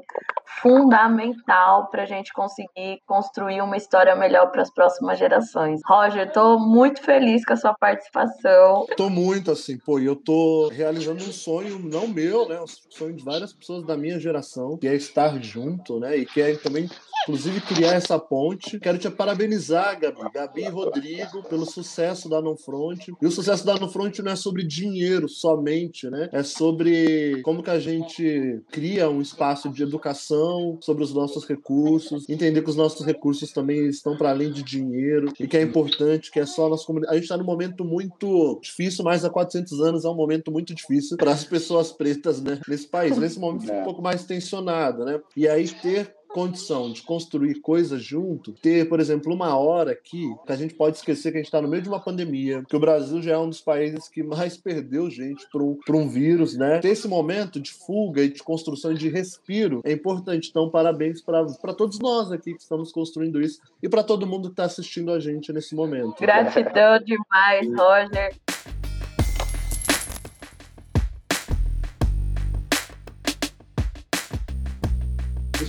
[0.62, 5.53] fundamental para a gente conseguir construir uma história melhor para as próximas gerações.
[5.86, 8.86] Roger, tô muito feliz com a sua participação.
[8.98, 12.60] Tô muito assim, pô, e eu tô realizando um sonho, não meu, né?
[12.62, 16.18] Um sonho de várias pessoas da minha geração, que é estar junto, né?
[16.18, 16.90] E que é também
[17.24, 18.80] inclusive criar essa ponte.
[18.80, 23.08] Quero te parabenizar, Gabi, Gabi e Rodrigo, pelo sucesso da No Front.
[23.22, 26.30] E o sucesso da No Front não é sobre dinheiro somente, né?
[26.32, 32.28] É sobre como que a gente cria um espaço de educação sobre os nossos recursos,
[32.30, 36.32] entender que os nossos recursos também estão para além de dinheiro e que é importante,
[36.32, 37.14] que é só a nossa comunidade.
[37.14, 40.74] A gente está num momento muito difícil, mas há 400 anos é um momento muito
[40.74, 42.60] difícil para as pessoas pretas, né?
[42.68, 43.18] Nesse país.
[43.18, 43.82] Nesse momento é.
[43.82, 45.20] um pouco mais tensionado, né?
[45.36, 50.52] E aí ter condição de construir coisas junto, ter, por exemplo, uma hora aqui, que
[50.52, 52.80] a gente pode esquecer que a gente está no meio de uma pandemia, que o
[52.80, 56.80] Brasil já é um dos países que mais perdeu gente para um, um vírus, né?
[56.80, 60.50] Ter esse momento de fuga e de construção de respiro é importante.
[60.50, 64.54] Então, parabéns para todos nós aqui que estamos construindo isso e para todo mundo que
[64.54, 66.20] está assistindo a gente nesse momento.
[66.20, 68.36] Gratidão demais, Roger.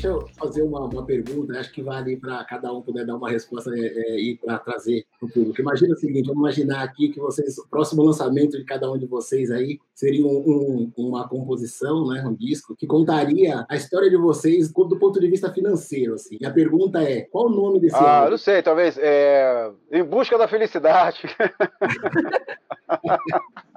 [0.04, 3.30] Deixa eu fazer uma, uma pergunta, acho que vale para cada um poder dar uma
[3.30, 5.60] resposta é, é, e para trazer para o público.
[5.60, 9.06] Imagina o seguinte, vamos imaginar aqui que vocês, o próximo lançamento de cada um de
[9.06, 14.16] vocês aí seria um, um, uma composição, né, um disco, que contaria a história de
[14.16, 16.14] vocês do ponto de vista financeiro.
[16.14, 16.36] Assim.
[16.38, 18.32] E a pergunta é, qual o nome desse Ah, álbum?
[18.32, 19.70] não sei, talvez é...
[19.90, 21.22] Em Busca da Felicidade.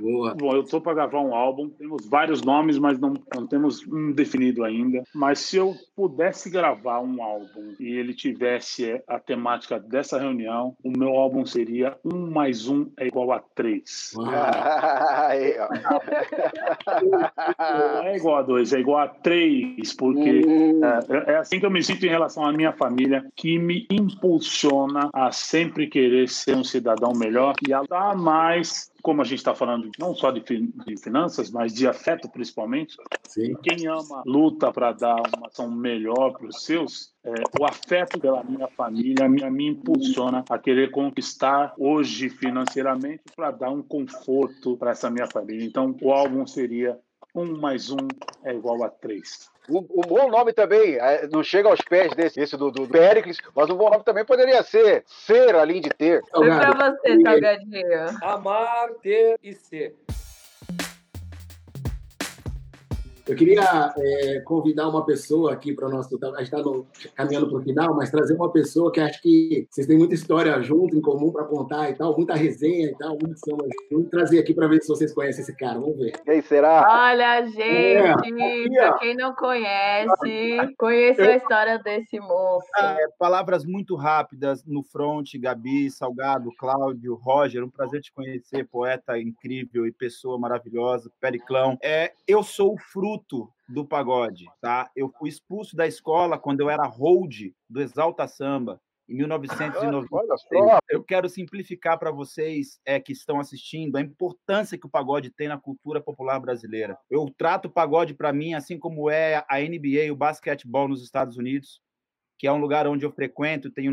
[0.00, 0.34] Boa.
[0.34, 4.12] Bom, eu estou para gravar um álbum, temos vários nomes, mas não, não temos um
[4.12, 5.02] definido ainda.
[5.14, 10.90] Mas se eu pudesse gravar um álbum e ele tivesse a temática dessa reunião, o
[10.90, 14.12] meu álbum seria um mais um é igual a três.
[18.04, 20.80] é igual a dois, é igual a três, porque uhum.
[20.84, 25.10] é, é assim que eu me sinto em relação à minha família, que me impulsiona
[25.12, 29.54] a sempre querer ser um cidadão melhor e a dar mais como a gente está
[29.54, 32.96] falando não só de, de, finanças, mas de afeto principalmente,
[33.28, 33.54] Sim.
[33.62, 38.42] quem ama luta para dar uma ação melhor para os seus, é, o afeto pela
[38.42, 44.90] minha família me, me impulsiona a querer conquistar hoje financeiramente para dar um conforto para
[44.90, 45.64] essa minha família.
[45.64, 46.98] Então, o álbum seria
[47.36, 48.08] um mais um
[48.44, 49.50] é igual a três.
[49.68, 53.38] Um, um, bom nome também, é, não chega aos pés desse, desse do, do, Pericles,
[53.54, 56.22] mas um bom nome também poderia ser ser além de ter.
[56.32, 58.06] Foi pra você, Salgadinho.
[58.22, 59.94] Amar, ter e ser.
[63.26, 66.16] Eu queria é, convidar uma pessoa aqui para o nosso.
[66.22, 66.62] A gente está
[67.12, 70.62] caminhando para o final, mas trazer uma pessoa que acho que vocês têm muita história
[70.62, 74.10] junto, em comum para contar e tal, muita resenha e tal, muito samba junto.
[74.10, 75.80] Trazer aqui para ver se vocês conhecem esse cara.
[75.80, 76.12] Vamos ver.
[76.24, 76.86] Quem será?
[76.88, 82.66] Olha, gente, é, para quem não conhece, conheça a história desse moço.
[82.78, 87.64] É, palavras muito rápidas no front, Gabi, Salgado, Cláudio, Roger.
[87.64, 91.76] Um prazer te conhecer, poeta incrível e pessoa maravilhosa, Periclão.
[91.82, 94.90] É, eu sou o fruto fruto do pagode, tá?
[94.94, 100.78] Eu fui expulso da escola quando eu era hold do Exalta Samba, em 1996.
[100.88, 105.48] Eu quero simplificar para vocês é, que estão assistindo a importância que o pagode tem
[105.48, 106.98] na cultura popular brasileira.
[107.10, 111.36] Eu trato o pagode para mim assim como é a NBA, o basquetebol nos Estados
[111.36, 111.80] Unidos,
[112.38, 113.92] que é um lugar onde eu frequento, tenho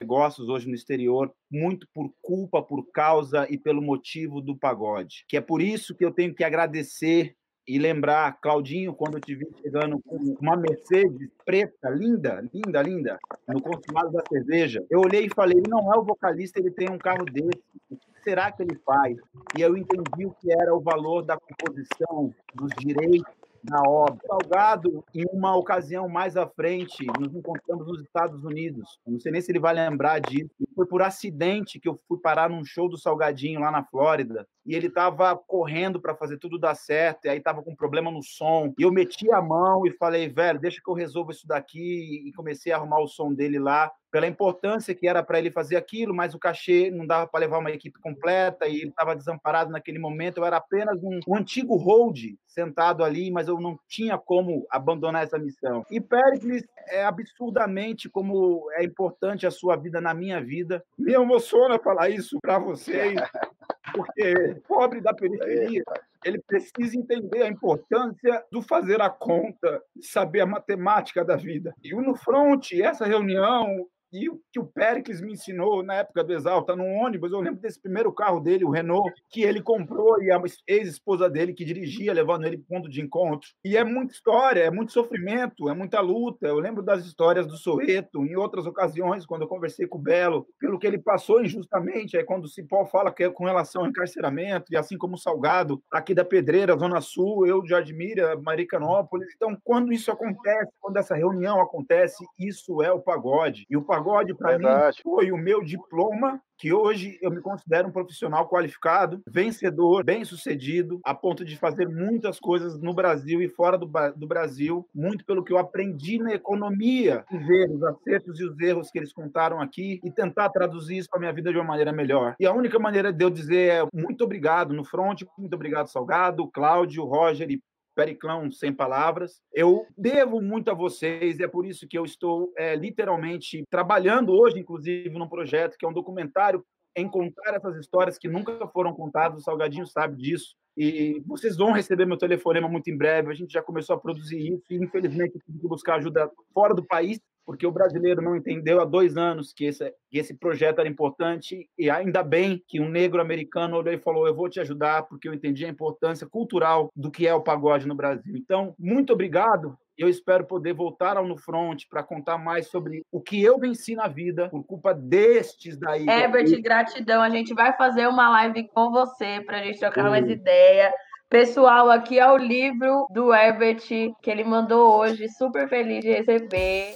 [0.00, 5.24] Negócios hoje no exterior muito por culpa, por causa e pelo motivo do pagode.
[5.28, 7.34] Que é por isso que eu tenho que agradecer
[7.66, 13.18] e lembrar, Claudinho, quando eu te vi chegando com uma Mercedes preta, linda, linda, linda,
[13.46, 16.96] no consumado da cerveja, eu olhei e falei, não é o vocalista, ele tem um
[16.96, 17.62] carro desse.
[17.90, 19.18] O que será que ele faz?
[19.58, 23.30] E eu entendi o que era o valor da composição, dos direitos,
[23.64, 24.18] na obra.
[24.26, 28.98] Salgado, em uma ocasião mais à frente, nos encontramos nos Estados Unidos.
[29.06, 30.50] Não sei nem se ele vai lembrar disso.
[30.74, 34.46] Foi por acidente que eu fui parar num show do Salgadinho lá na Flórida.
[34.66, 38.22] E ele estava correndo para fazer tudo dar certo, e aí estava com problema no
[38.22, 38.74] som.
[38.78, 42.28] E eu meti a mão e falei, velho, deixa que eu resolvo isso daqui.
[42.28, 45.76] E comecei a arrumar o som dele lá pela importância que era para ele fazer
[45.76, 49.70] aquilo, mas o cachê não dava para levar uma equipe completa e ele estava desamparado
[49.70, 50.38] naquele momento.
[50.38, 55.24] Eu era apenas um, um, antigo hold sentado ali, mas eu não tinha como abandonar
[55.24, 55.84] essa missão.
[55.90, 60.82] E Pericles é absurdamente como é importante a sua vida na minha vida.
[60.98, 63.14] Me emociona falar isso para vocês,
[63.94, 65.84] porque pobre da periferia,
[66.24, 71.74] ele precisa entender a importância do fazer a conta, saber a matemática da vida.
[71.82, 76.24] E o No Front, essa reunião, e o que o Pericles me ensinou na época
[76.24, 80.22] do Exalta, no ônibus, eu lembro desse primeiro carro dele, o Renault, que ele comprou
[80.22, 83.48] e a ex-esposa dele que dirigia, levando ele para o ponto de encontro.
[83.64, 86.46] E é muita história, é muito sofrimento, é muita luta.
[86.46, 90.46] Eu lembro das histórias do Soeto, em outras ocasiões, quando eu conversei com o Belo,
[90.58, 93.88] pelo que ele passou injustamente, é quando o Cipó fala que é com relação ao
[93.88, 99.28] encarceramento, e assim como o Salgado, aqui da Pedreira, Zona Sul, eu de Admira, Maricanópolis.
[99.36, 103.66] Então, quando isso acontece, quando essa reunião acontece, isso é o pagode.
[103.68, 104.64] E o pagode pagode, para mim,
[105.02, 111.14] foi o meu diploma, que hoje eu me considero um profissional qualificado, vencedor, bem-sucedido, a
[111.14, 115.52] ponto de fazer muitas coisas no Brasil e fora do, do Brasil, muito pelo que
[115.52, 120.00] eu aprendi na economia, e ver os acertos e os erros que eles contaram aqui
[120.02, 122.34] e tentar traduzir isso para minha vida de uma maneira melhor.
[122.40, 126.48] E a única maneira de eu dizer é muito obrigado no front, muito obrigado Salgado,
[126.48, 127.60] Cláudio, Roger e
[127.98, 129.42] Periclão sem palavras.
[129.52, 134.60] Eu devo muito a vocês, é por isso que eu estou é, literalmente trabalhando hoje,
[134.60, 139.40] inclusive, num projeto que é um documentário em contar essas histórias que nunca foram contadas.
[139.40, 140.54] O Salgadinho sabe disso.
[140.76, 143.32] E vocês vão receber meu telefonema muito em breve.
[143.32, 146.84] A gente já começou a produzir isso e, infelizmente, tive que buscar ajuda fora do
[146.84, 147.18] país
[147.48, 151.66] porque o brasileiro não entendeu há dois anos que esse, que esse projeto era importante
[151.78, 155.26] e ainda bem que um negro americano olhou e falou: Eu vou te ajudar, porque
[155.26, 158.36] eu entendi a importância cultural do que é o pagode no Brasil.
[158.36, 159.74] Então, muito obrigado.
[159.96, 163.94] Eu espero poder voltar ao No Front para contar mais sobre o que eu venci
[163.94, 166.06] na vida por culpa destes daí.
[166.06, 167.22] Herbert, gratidão.
[167.22, 170.10] A gente vai fazer uma live com você para a gente trocar uhum.
[170.10, 170.92] mais ideia.
[171.30, 173.86] Pessoal, aqui é o livro do Herbert
[174.22, 175.30] que ele mandou hoje.
[175.30, 176.94] Super feliz de receber.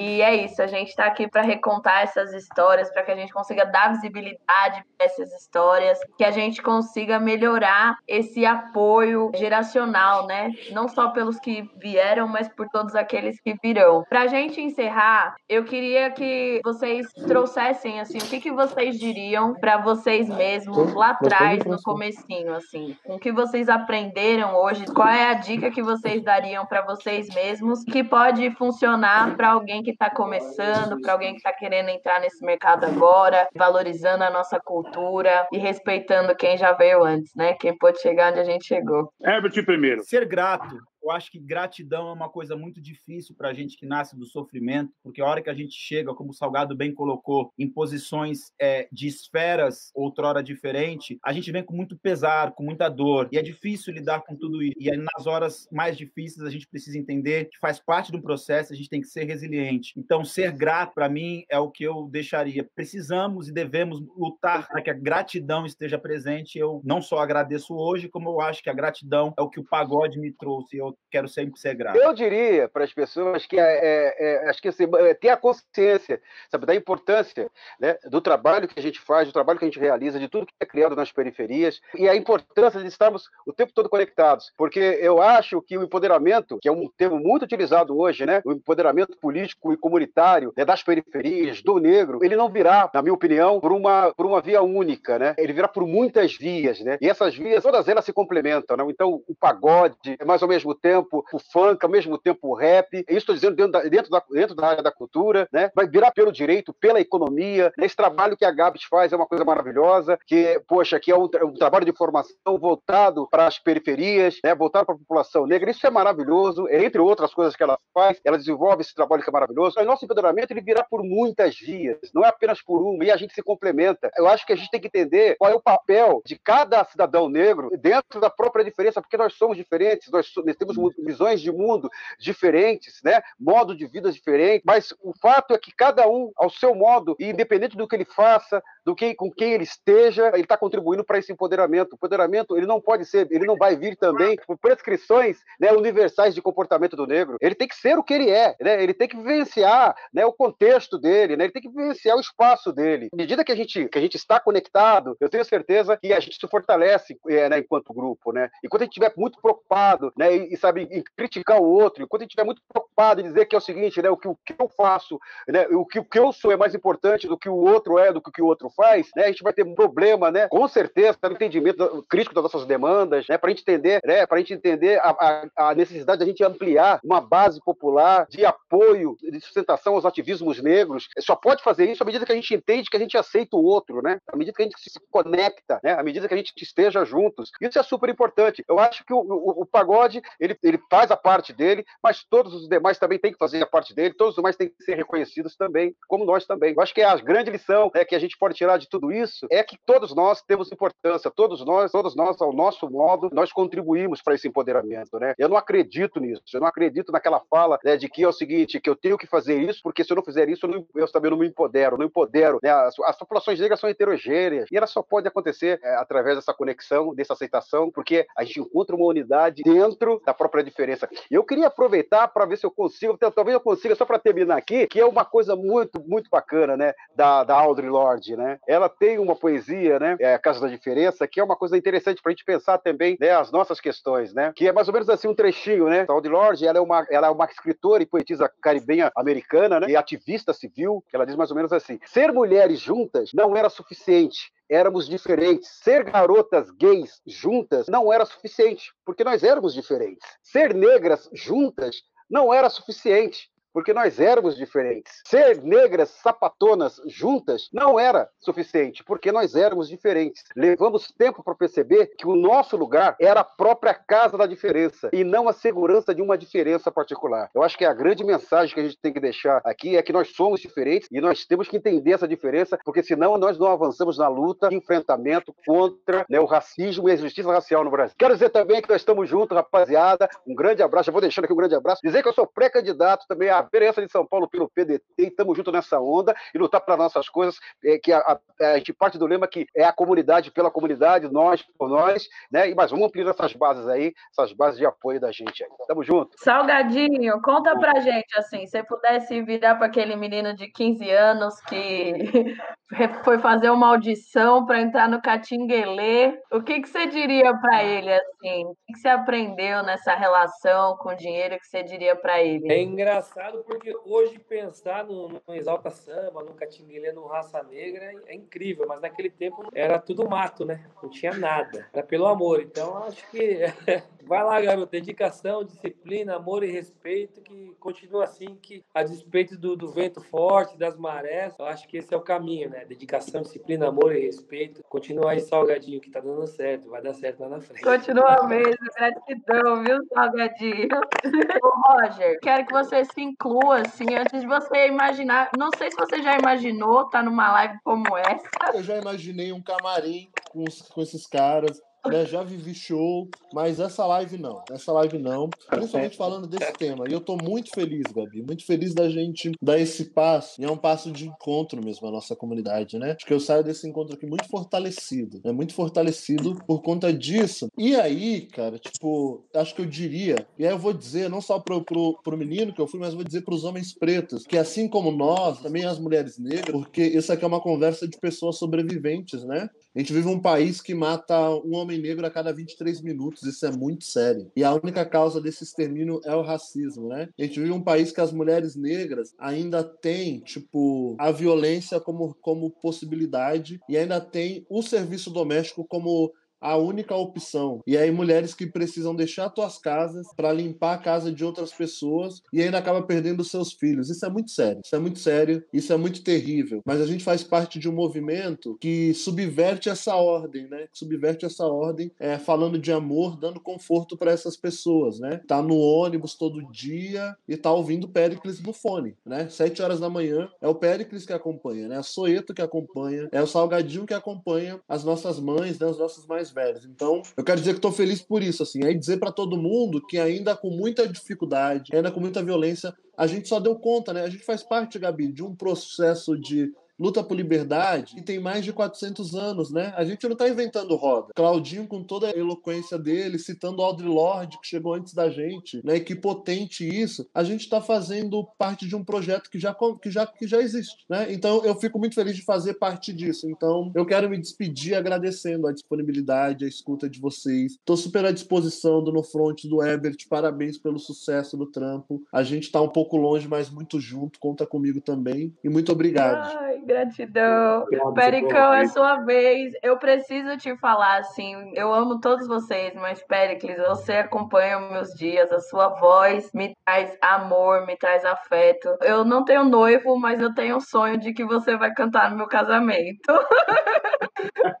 [0.00, 3.34] E é isso, a gente está aqui para recontar essas histórias, para que a gente
[3.34, 10.52] consiga dar visibilidade para essas histórias, que a gente consiga melhorar esse apoio geracional, né?
[10.72, 14.02] Não só pelos que vieram, mas por todos aqueles que virão.
[14.08, 19.52] Para a gente encerrar, eu queria que vocês trouxessem assim, o que, que vocês diriam
[19.52, 25.28] para vocês mesmos lá atrás, no comecinho, assim, o que vocês aprenderam hoje, qual é
[25.28, 30.04] a dica que vocês dariam para vocês mesmos que pode funcionar para alguém que que
[30.04, 35.46] está começando, para alguém que está querendo entrar nesse mercado agora, valorizando a nossa cultura
[35.52, 37.54] e respeitando quem já veio antes, né?
[37.54, 39.12] Quem pôde chegar onde a gente chegou.
[39.22, 40.02] Herbert primeiro.
[40.04, 43.86] Ser grato eu acho que gratidão é uma coisa muito difícil para a gente que
[43.86, 47.52] nasce do sofrimento, porque a hora que a gente chega, como o Salgado bem colocou,
[47.58, 52.88] em posições é, de esferas outrora diferente, a gente vem com muito pesar, com muita
[52.88, 54.74] dor, e é difícil lidar com tudo isso.
[54.78, 58.76] E nas horas mais difíceis, a gente precisa entender que faz parte do processo, a
[58.76, 59.92] gente tem que ser resiliente.
[59.96, 62.68] Então, ser grato, para mim, é o que eu deixaria.
[62.74, 66.58] Precisamos e devemos lutar para que a gratidão esteja presente.
[66.58, 69.64] Eu não só agradeço hoje, como eu acho que a gratidão é o que o
[69.64, 70.76] pagode me trouxe.
[70.76, 71.96] Eu quero sempre ser grato.
[71.96, 75.36] Eu diria para as pessoas que é, é, é, acho que assim, é, ter a
[75.36, 76.20] consciência
[76.50, 79.80] sabe, da importância né, do trabalho que a gente faz, do trabalho que a gente
[79.80, 83.72] realiza, de tudo que é criado nas periferias e a importância de estarmos o tempo
[83.74, 88.24] todo conectados, porque eu acho que o empoderamento, que é um termo muito utilizado hoje,
[88.24, 93.02] né, o empoderamento político e comunitário né, das periferias, do negro, ele não virá, na
[93.02, 95.34] minha opinião, por uma por uma via única, né?
[95.38, 96.98] Ele virá por muitas vias, né?
[97.00, 98.84] E essas vias, todas elas se complementam, né?
[98.88, 103.04] Então, o pagode, é mais ao mesmo tempo o funk, ao mesmo tempo o rap.
[103.08, 105.70] Isso estou dizendo dentro da, dentro, da, dentro da área da cultura, né?
[105.74, 107.72] Vai virar pelo direito, pela economia.
[107.78, 111.28] Esse trabalho que a Gabs faz é uma coisa maravilhosa, que, poxa, que é um,
[111.44, 114.54] um trabalho de formação voltado para as periferias, né?
[114.54, 115.70] voltado para a população negra.
[115.70, 118.20] Isso é maravilhoso, entre outras coisas que ela faz.
[118.24, 119.78] Ela desenvolve esse trabalho que é maravilhoso.
[119.78, 123.16] O nosso empoderamento ele virá por muitas vias, não é apenas por uma, e a
[123.16, 124.10] gente se complementa.
[124.16, 127.28] Eu acho que a gente tem que entender qual é o papel de cada cidadão
[127.28, 131.88] negro dentro da própria diferença, porque nós somos diferentes, nós temos temos visões de mundo
[132.18, 133.22] diferentes, né?
[133.38, 137.26] Modo de vida diferente, mas o fato é que cada um, ao seu modo, e
[137.26, 141.18] independente do que ele faça, do que com quem ele esteja, ele está contribuindo para
[141.18, 141.92] esse empoderamento.
[141.92, 146.34] O empoderamento ele não pode ser, ele não vai vir também por prescrições né, universais
[146.34, 147.36] de comportamento do negro.
[147.40, 148.82] Ele tem que ser o que ele é, né?
[148.82, 151.44] Ele tem que vivenciar né, o contexto dele, né?
[151.44, 153.08] Ele tem que vivenciar o espaço dele.
[153.12, 156.20] À medida que a gente que a gente está conectado, eu tenho certeza que a
[156.20, 158.50] gente se fortalece é, né, enquanto grupo, né?
[158.64, 162.24] Enquanto a gente estiver muito preocupado, né, e, sabe, em criticar o outro, enquanto a
[162.24, 164.54] gente estiver muito preocupado em dizer que é o seguinte, né, o que, o que
[164.58, 167.54] eu faço, né, o que o que eu sou é mais importante do que o
[167.54, 169.24] outro é, do que o que o outro faz, né?
[169.24, 170.48] A gente vai ter um problema, né?
[170.48, 173.36] Com certeza, no entendimento crítico das nossas demandas, né?
[173.36, 174.26] Para entender, né?
[174.26, 175.10] Para a gente entender a,
[175.56, 180.62] a, a necessidade da gente ampliar uma base popular de apoio, de sustentação aos ativismos
[180.62, 181.08] negros.
[181.18, 183.64] Só pode fazer isso à medida que a gente entende que a gente aceita o
[183.64, 184.18] outro, né?
[184.26, 185.92] À medida que a gente se conecta, né?
[185.92, 187.50] À medida que a gente esteja juntos.
[187.60, 188.64] Isso é super importante.
[188.68, 192.54] Eu acho que o, o, o pagode ele, ele faz a parte dele, mas todos
[192.54, 194.14] os demais também têm que fazer a parte dele.
[194.14, 196.74] Todos os demais têm que ser reconhecidos também, como nós também.
[196.76, 199.12] Eu acho que é a grande lição né, que a gente pode tirar de tudo
[199.12, 203.52] isso é que todos nós temos importância, todos nós, todos nós, ao nosso modo, nós
[203.52, 205.34] contribuímos para esse empoderamento, né?
[205.38, 208.80] Eu não acredito nisso, eu não acredito naquela fala né, de que é o seguinte,
[208.80, 211.10] que eu tenho que fazer isso, porque se eu não fizer isso, eu, não, eu
[211.10, 212.58] também não me empodero, não empodero.
[212.62, 212.70] Né?
[212.70, 217.14] As, as, populações negras são heterogêneas e ela só pode acontecer é, através dessa conexão,
[217.14, 221.06] dessa aceitação, porque a gente encontra uma unidade dentro da própria diferença.
[221.30, 224.86] Eu queria aproveitar para ver se eu consigo, talvez eu consiga, só para terminar aqui,
[224.86, 228.58] que é uma coisa muito, muito bacana, né, da, da Audre Lorde, né?
[228.66, 232.30] Ela tem uma poesia, né, é, Casa da Diferença, que é uma coisa interessante para
[232.30, 234.52] a gente pensar também, né, as nossas questões, né?
[234.56, 236.06] Que é mais ou menos assim um trechinho, né?
[236.08, 239.90] A Audre Lorde, ela é uma, ela é uma escritora e poetisa caribenha americana, né?
[239.90, 243.68] E ativista civil, que ela diz mais ou menos assim: ser mulheres juntas não era
[243.68, 245.68] suficiente éramos diferentes.
[245.82, 250.26] Ser garotas gays juntas não era suficiente, porque nós éramos diferentes.
[250.42, 251.96] Ser negras juntas
[252.30, 255.22] não era suficiente, porque nós éramos diferentes.
[255.26, 260.44] Ser negras sapatonas juntas não era suficiente, porque nós éramos diferentes.
[260.56, 265.24] Levamos tempo para perceber que o nosso lugar era a própria casa da diferença e
[265.24, 267.50] não a segurança de uma diferença particular.
[267.54, 270.12] Eu acho que a grande mensagem que a gente tem que deixar aqui é que
[270.12, 274.18] nós somos diferentes e nós temos que entender essa diferença, porque senão nós não avançamos
[274.18, 278.14] na luta de enfrentamento contra né, o racismo e a injustiça racial no Brasil.
[278.18, 280.28] Quero dizer também que nós estamos juntos, rapaziada.
[280.46, 281.06] Um grande abraço.
[281.06, 282.00] Já vou deixando aqui um grande abraço.
[282.02, 285.22] Dizer que eu sou pré-candidato também a a vereança de São Paulo pelo PDT, e
[285.24, 288.40] estamos juntos nessa onda e lutar para nossas coisas, é, que a, a,
[288.72, 292.70] a, gente parte do lema que é a comunidade pela comunidade, nós por nós, né?
[292.70, 295.70] E mas vamos ampliar essas bases aí, essas bases de apoio da gente aí.
[295.86, 296.30] Tamo junto.
[296.38, 302.56] Salgadinho, conta pra gente assim, se pudesse virar para aquele menino de 15 anos que
[303.24, 308.12] foi fazer uma audição para entrar no Catinguelê, o que que você diria para ele
[308.12, 308.64] assim?
[308.64, 312.70] O que, que você aprendeu nessa relação com o dinheiro que você diria para ele?
[312.70, 318.04] É engraçado engraçado porque hoje pensar no, no Exalta Samba, no Catinguelê, no Raça Negra
[318.04, 320.88] é, é, incrível, mas naquele tempo era tudo mato, né?
[321.02, 321.88] Não tinha nada.
[321.92, 322.60] Era pelo amor.
[322.60, 323.60] Então acho que
[324.30, 324.92] vai lá, garoto.
[324.92, 330.78] Dedicação, disciplina, amor e respeito, que continua assim, que a despeito do, do vento forte,
[330.78, 332.84] das marés, eu acho que esse é o caminho, né?
[332.84, 334.84] Dedicação, disciplina, amor e respeito.
[334.88, 336.88] Continua aí, Salgadinho, que tá dando certo.
[336.88, 337.82] Vai dar certo lá na frente.
[337.82, 338.76] Continua mesmo.
[338.96, 340.88] Gratidão, viu, Salgadinho?
[341.64, 345.50] Ô, Roger, quero que você se inclua, assim, antes de você imaginar.
[345.58, 348.48] Não sei se você já imaginou estar tá numa live como essa.
[348.74, 350.64] Eu já imaginei um camarim com,
[350.94, 352.24] com esses caras né?
[352.26, 354.62] Já vivi show, mas essa live não.
[354.70, 355.50] Essa live não.
[355.68, 357.04] Principalmente falando desse tema.
[357.08, 358.42] E eu tô muito feliz, Gabi.
[358.42, 360.60] Muito feliz da gente dar esse passo.
[360.60, 363.12] E é um passo de encontro mesmo à nossa comunidade, né?
[363.12, 365.40] Acho que eu saio desse encontro aqui muito fortalecido.
[365.44, 365.52] Né?
[365.52, 367.68] Muito fortalecido por conta disso.
[367.76, 371.58] E aí, cara, tipo, acho que eu diria, e aí eu vou dizer, não só
[371.58, 374.88] pro, pro, pro menino que eu fui, mas vou dizer pros homens pretos, que assim
[374.88, 379.44] como nós, também as mulheres negras, porque isso aqui é uma conversa de pessoas sobreviventes,
[379.44, 379.68] né?
[379.94, 383.66] A gente vive um país que mata um homem negro a cada 23 minutos, isso
[383.66, 384.50] é muito sério.
[384.54, 387.28] E a única causa desse extermínio é o racismo, né?
[387.36, 392.34] A gente vive um país que as mulheres negras ainda têm, tipo, a violência como,
[392.40, 397.80] como possibilidade e ainda tem o serviço doméstico como a única opção.
[397.86, 402.42] E aí mulheres que precisam deixar suas casas para limpar a casa de outras pessoas
[402.52, 404.10] e ainda acaba perdendo seus filhos.
[404.10, 404.80] Isso é muito sério.
[404.84, 405.64] Isso é muito sério.
[405.72, 406.82] Isso é muito terrível.
[406.84, 410.86] Mas a gente faz parte de um movimento que subverte essa ordem, né?
[410.92, 415.40] Que subverte essa ordem, é, falando de amor, dando conforto para essas pessoas, né?
[415.46, 419.48] Tá no ônibus todo dia e tá ouvindo Péricles no fone, né?
[419.48, 421.96] Sete horas da manhã é o Péricles que acompanha, né?
[421.96, 425.86] É a Soeto que acompanha, é o Salgadinho que acompanha as nossas mães, né?
[425.86, 426.84] Os nossos mais velhos.
[426.84, 428.84] Então, eu quero dizer que estou feliz por isso, assim.
[428.84, 433.26] Aí dizer para todo mundo que ainda com muita dificuldade, ainda com muita violência, a
[433.26, 434.22] gente só deu conta, né?
[434.22, 438.62] A gente faz parte, Gabi, de um processo de luta por liberdade e tem mais
[438.62, 439.94] de 400 anos, né?
[439.96, 441.32] A gente não está inventando roda.
[441.34, 445.96] Claudinho, com toda a eloquência dele, citando Audre Lorde, que chegou antes da gente, né?
[445.96, 447.26] E que potente isso.
[447.34, 451.06] A gente está fazendo parte de um projeto que já, que, já, que já existe,
[451.08, 451.32] né?
[451.32, 453.48] Então, eu fico muito feliz de fazer parte disso.
[453.48, 457.72] Então, eu quero me despedir agradecendo a disponibilidade, a escuta de vocês.
[457.72, 460.26] Estou super à disposição do No Front, do Ebert.
[460.28, 462.22] Parabéns pelo sucesso do trampo.
[462.30, 464.38] A gente está um pouco longe, mas muito junto.
[464.38, 465.54] Conta comigo também.
[465.64, 466.58] E muito obrigado.
[466.58, 467.86] Ai, gratidão.
[468.14, 469.72] Pericão, é sua vez.
[469.82, 475.50] Eu preciso te falar, assim, eu amo todos vocês, mas Pericles, você acompanha meus dias,
[475.52, 478.96] a sua voz me traz amor, me traz afeto.
[479.02, 482.36] Eu não tenho noivo, mas eu tenho um sonho de que você vai cantar no
[482.36, 483.28] meu casamento.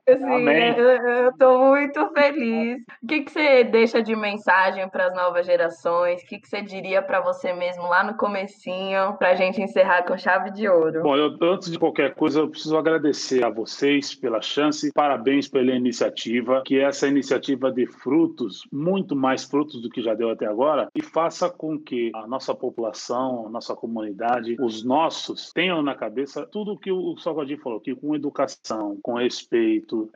[0.06, 0.46] assim,
[0.76, 2.82] eu, tô muito feliz.
[3.02, 6.22] O que, que você deixa de mensagem para as novas gerações?
[6.22, 10.16] O que, que você diria para você mesmo lá no comecinho, pra gente encerrar com
[10.16, 11.02] chave de ouro?
[11.02, 15.72] Bom, eu, antes de qualquer coisa, eu preciso agradecer a vocês pela chance, parabéns pela
[15.72, 20.88] iniciativa, que essa iniciativa dê frutos, muito mais frutos do que já deu até agora,
[20.94, 26.46] e faça com que a nossa população, a nossa comunidade, os nossos, tenham na cabeça
[26.46, 29.49] tudo o que o Salvador falou, que com educação, com respeito,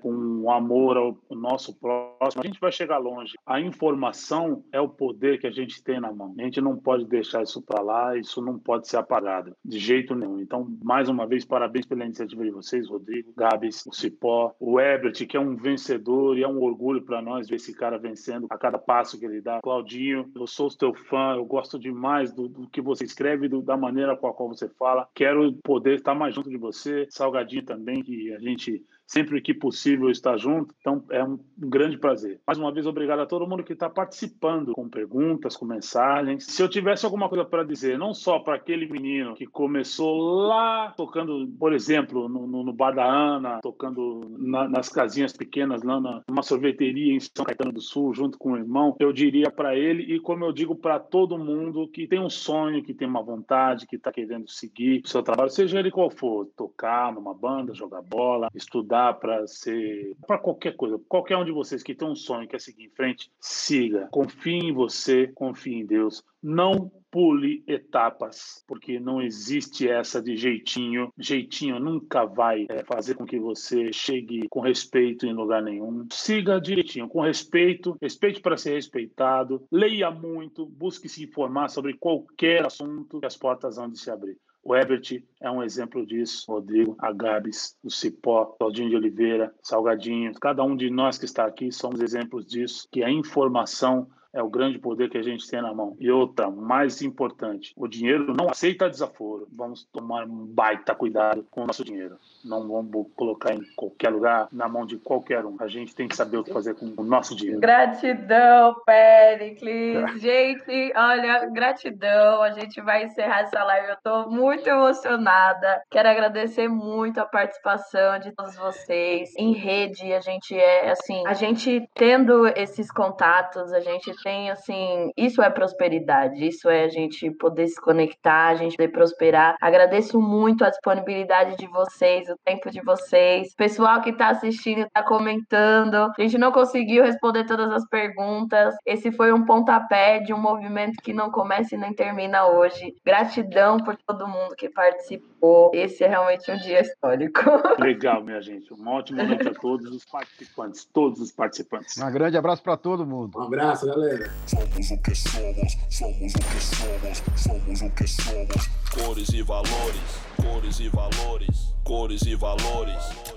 [0.01, 3.35] com amor ao nosso próximo, a gente vai chegar longe.
[3.45, 6.35] A informação é o poder que a gente tem na mão.
[6.39, 10.14] A gente não pode deixar isso para lá, isso não pode ser apagado, de jeito
[10.14, 10.41] nenhum.
[10.41, 15.26] Então, mais uma vez, parabéns pela iniciativa de vocês, Rodrigo, Gabs, o Cipó, o Ebert,
[15.26, 18.59] que é um vencedor e é um orgulho para nós ver esse cara vencendo a
[18.59, 19.61] cada passo que ele dá.
[19.62, 23.76] Claudinho, eu sou teu fã, eu gosto demais do, do que você escreve, do, da
[23.76, 25.09] maneira com a qual você fala.
[25.14, 27.07] Quero poder estar mais junto de você.
[27.11, 30.74] Salgadinho também, que a gente sempre que possível está junto.
[30.80, 32.40] Então é um grande prazer.
[32.46, 36.44] Mais uma vez, obrigado a todo mundo que está participando com perguntas, com mensagens.
[36.44, 40.92] Se eu tivesse alguma coisa para dizer, não só para aquele menino que começou lá
[40.96, 46.00] tocando, por exemplo, no, no, no Bar da Ana, tocando na, nas casinhas pequenas lá
[46.00, 49.76] na, numa sorveteria em São Caetano do Sul, junto com o irmão, eu diria para
[49.76, 53.22] ele e como eu digo para todo mundo que tem um sonho, que tem uma
[53.22, 57.74] vontade, que está querendo seguir o seu trabalho, seja ele qual for, tocar numa banda,
[57.74, 61.01] jogar bola, estudar para ser para qualquer coisa.
[61.09, 64.09] Qualquer um de vocês que tem um sonho quer seguir em frente, siga.
[64.11, 66.22] Confie em você, confie em Deus.
[66.42, 71.12] Não pule etapas, porque não existe essa de jeitinho.
[71.16, 76.07] Jeitinho nunca vai é, fazer com que você chegue com respeito em lugar nenhum.
[76.11, 82.66] Siga direitinho, com respeito, respeite para ser respeitado, leia muito, busque se informar sobre qualquer
[82.66, 84.36] assunto que as portas vão de se abrir.
[84.65, 90.33] O Ebert é um exemplo disso, Rodrigo, a Gabs, o Cipó, Claudinho de Oliveira, Salgadinho,
[90.41, 94.49] cada um de nós que está aqui somos exemplos disso, que a informação é o
[94.49, 95.95] grande poder que a gente tem na mão.
[96.01, 99.47] E outra, mais importante, o dinheiro não aceita desaforo.
[99.53, 102.19] Vamos tomar um baita cuidado com o nosso dinheiro.
[102.45, 105.57] Não vamos colocar em qualquer lugar, na mão de qualquer um.
[105.61, 107.61] A gente tem que saber o que fazer com o nosso dinheiro.
[107.61, 110.20] Gratidão, Pericles.
[110.20, 112.42] Gente, olha, gratidão.
[112.42, 113.88] A gente vai encerrar essa live.
[113.88, 115.82] Eu estou muito emocionada.
[115.90, 119.32] Quero agradecer muito a participação de todos vocês.
[119.36, 125.11] Em rede, a gente é assim, a gente tendo esses contatos, a gente tem assim,
[125.16, 129.57] isso é prosperidade, isso é a gente poder se conectar, a gente poder prosperar.
[129.61, 135.03] Agradeço muito a disponibilidade de vocês, o tempo de vocês, pessoal que está assistindo, está
[135.03, 135.95] comentando.
[135.95, 138.74] A gente não conseguiu responder todas as perguntas.
[138.85, 142.95] Esse foi um pontapé de um movimento que não começa e nem termina hoje.
[143.05, 145.70] Gratidão por todo mundo que participou.
[145.74, 147.41] Esse é realmente um dia histórico.
[147.78, 148.72] Legal, minha gente.
[148.72, 151.97] Um ótimo noite a todos os participantes, todos os participantes.
[151.99, 153.39] Um grande abraço para todo mundo.
[153.39, 154.30] Um abraço, galera.
[154.47, 158.85] Somos o que somos, somos o que somos, somos o que somos.
[158.95, 163.35] Cores e valores, cores e valores, cores e valores.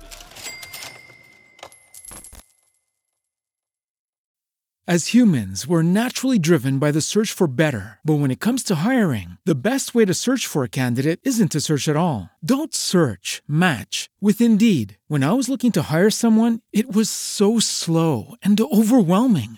[4.89, 7.99] As humans, we're naturally driven by the search for better.
[8.05, 11.51] But when it comes to hiring, the best way to search for a candidate isn't
[11.51, 12.29] to search at all.
[12.41, 14.97] Don't search, match with Indeed.
[15.09, 19.57] When I was looking to hire someone, it was so slow and overwhelming.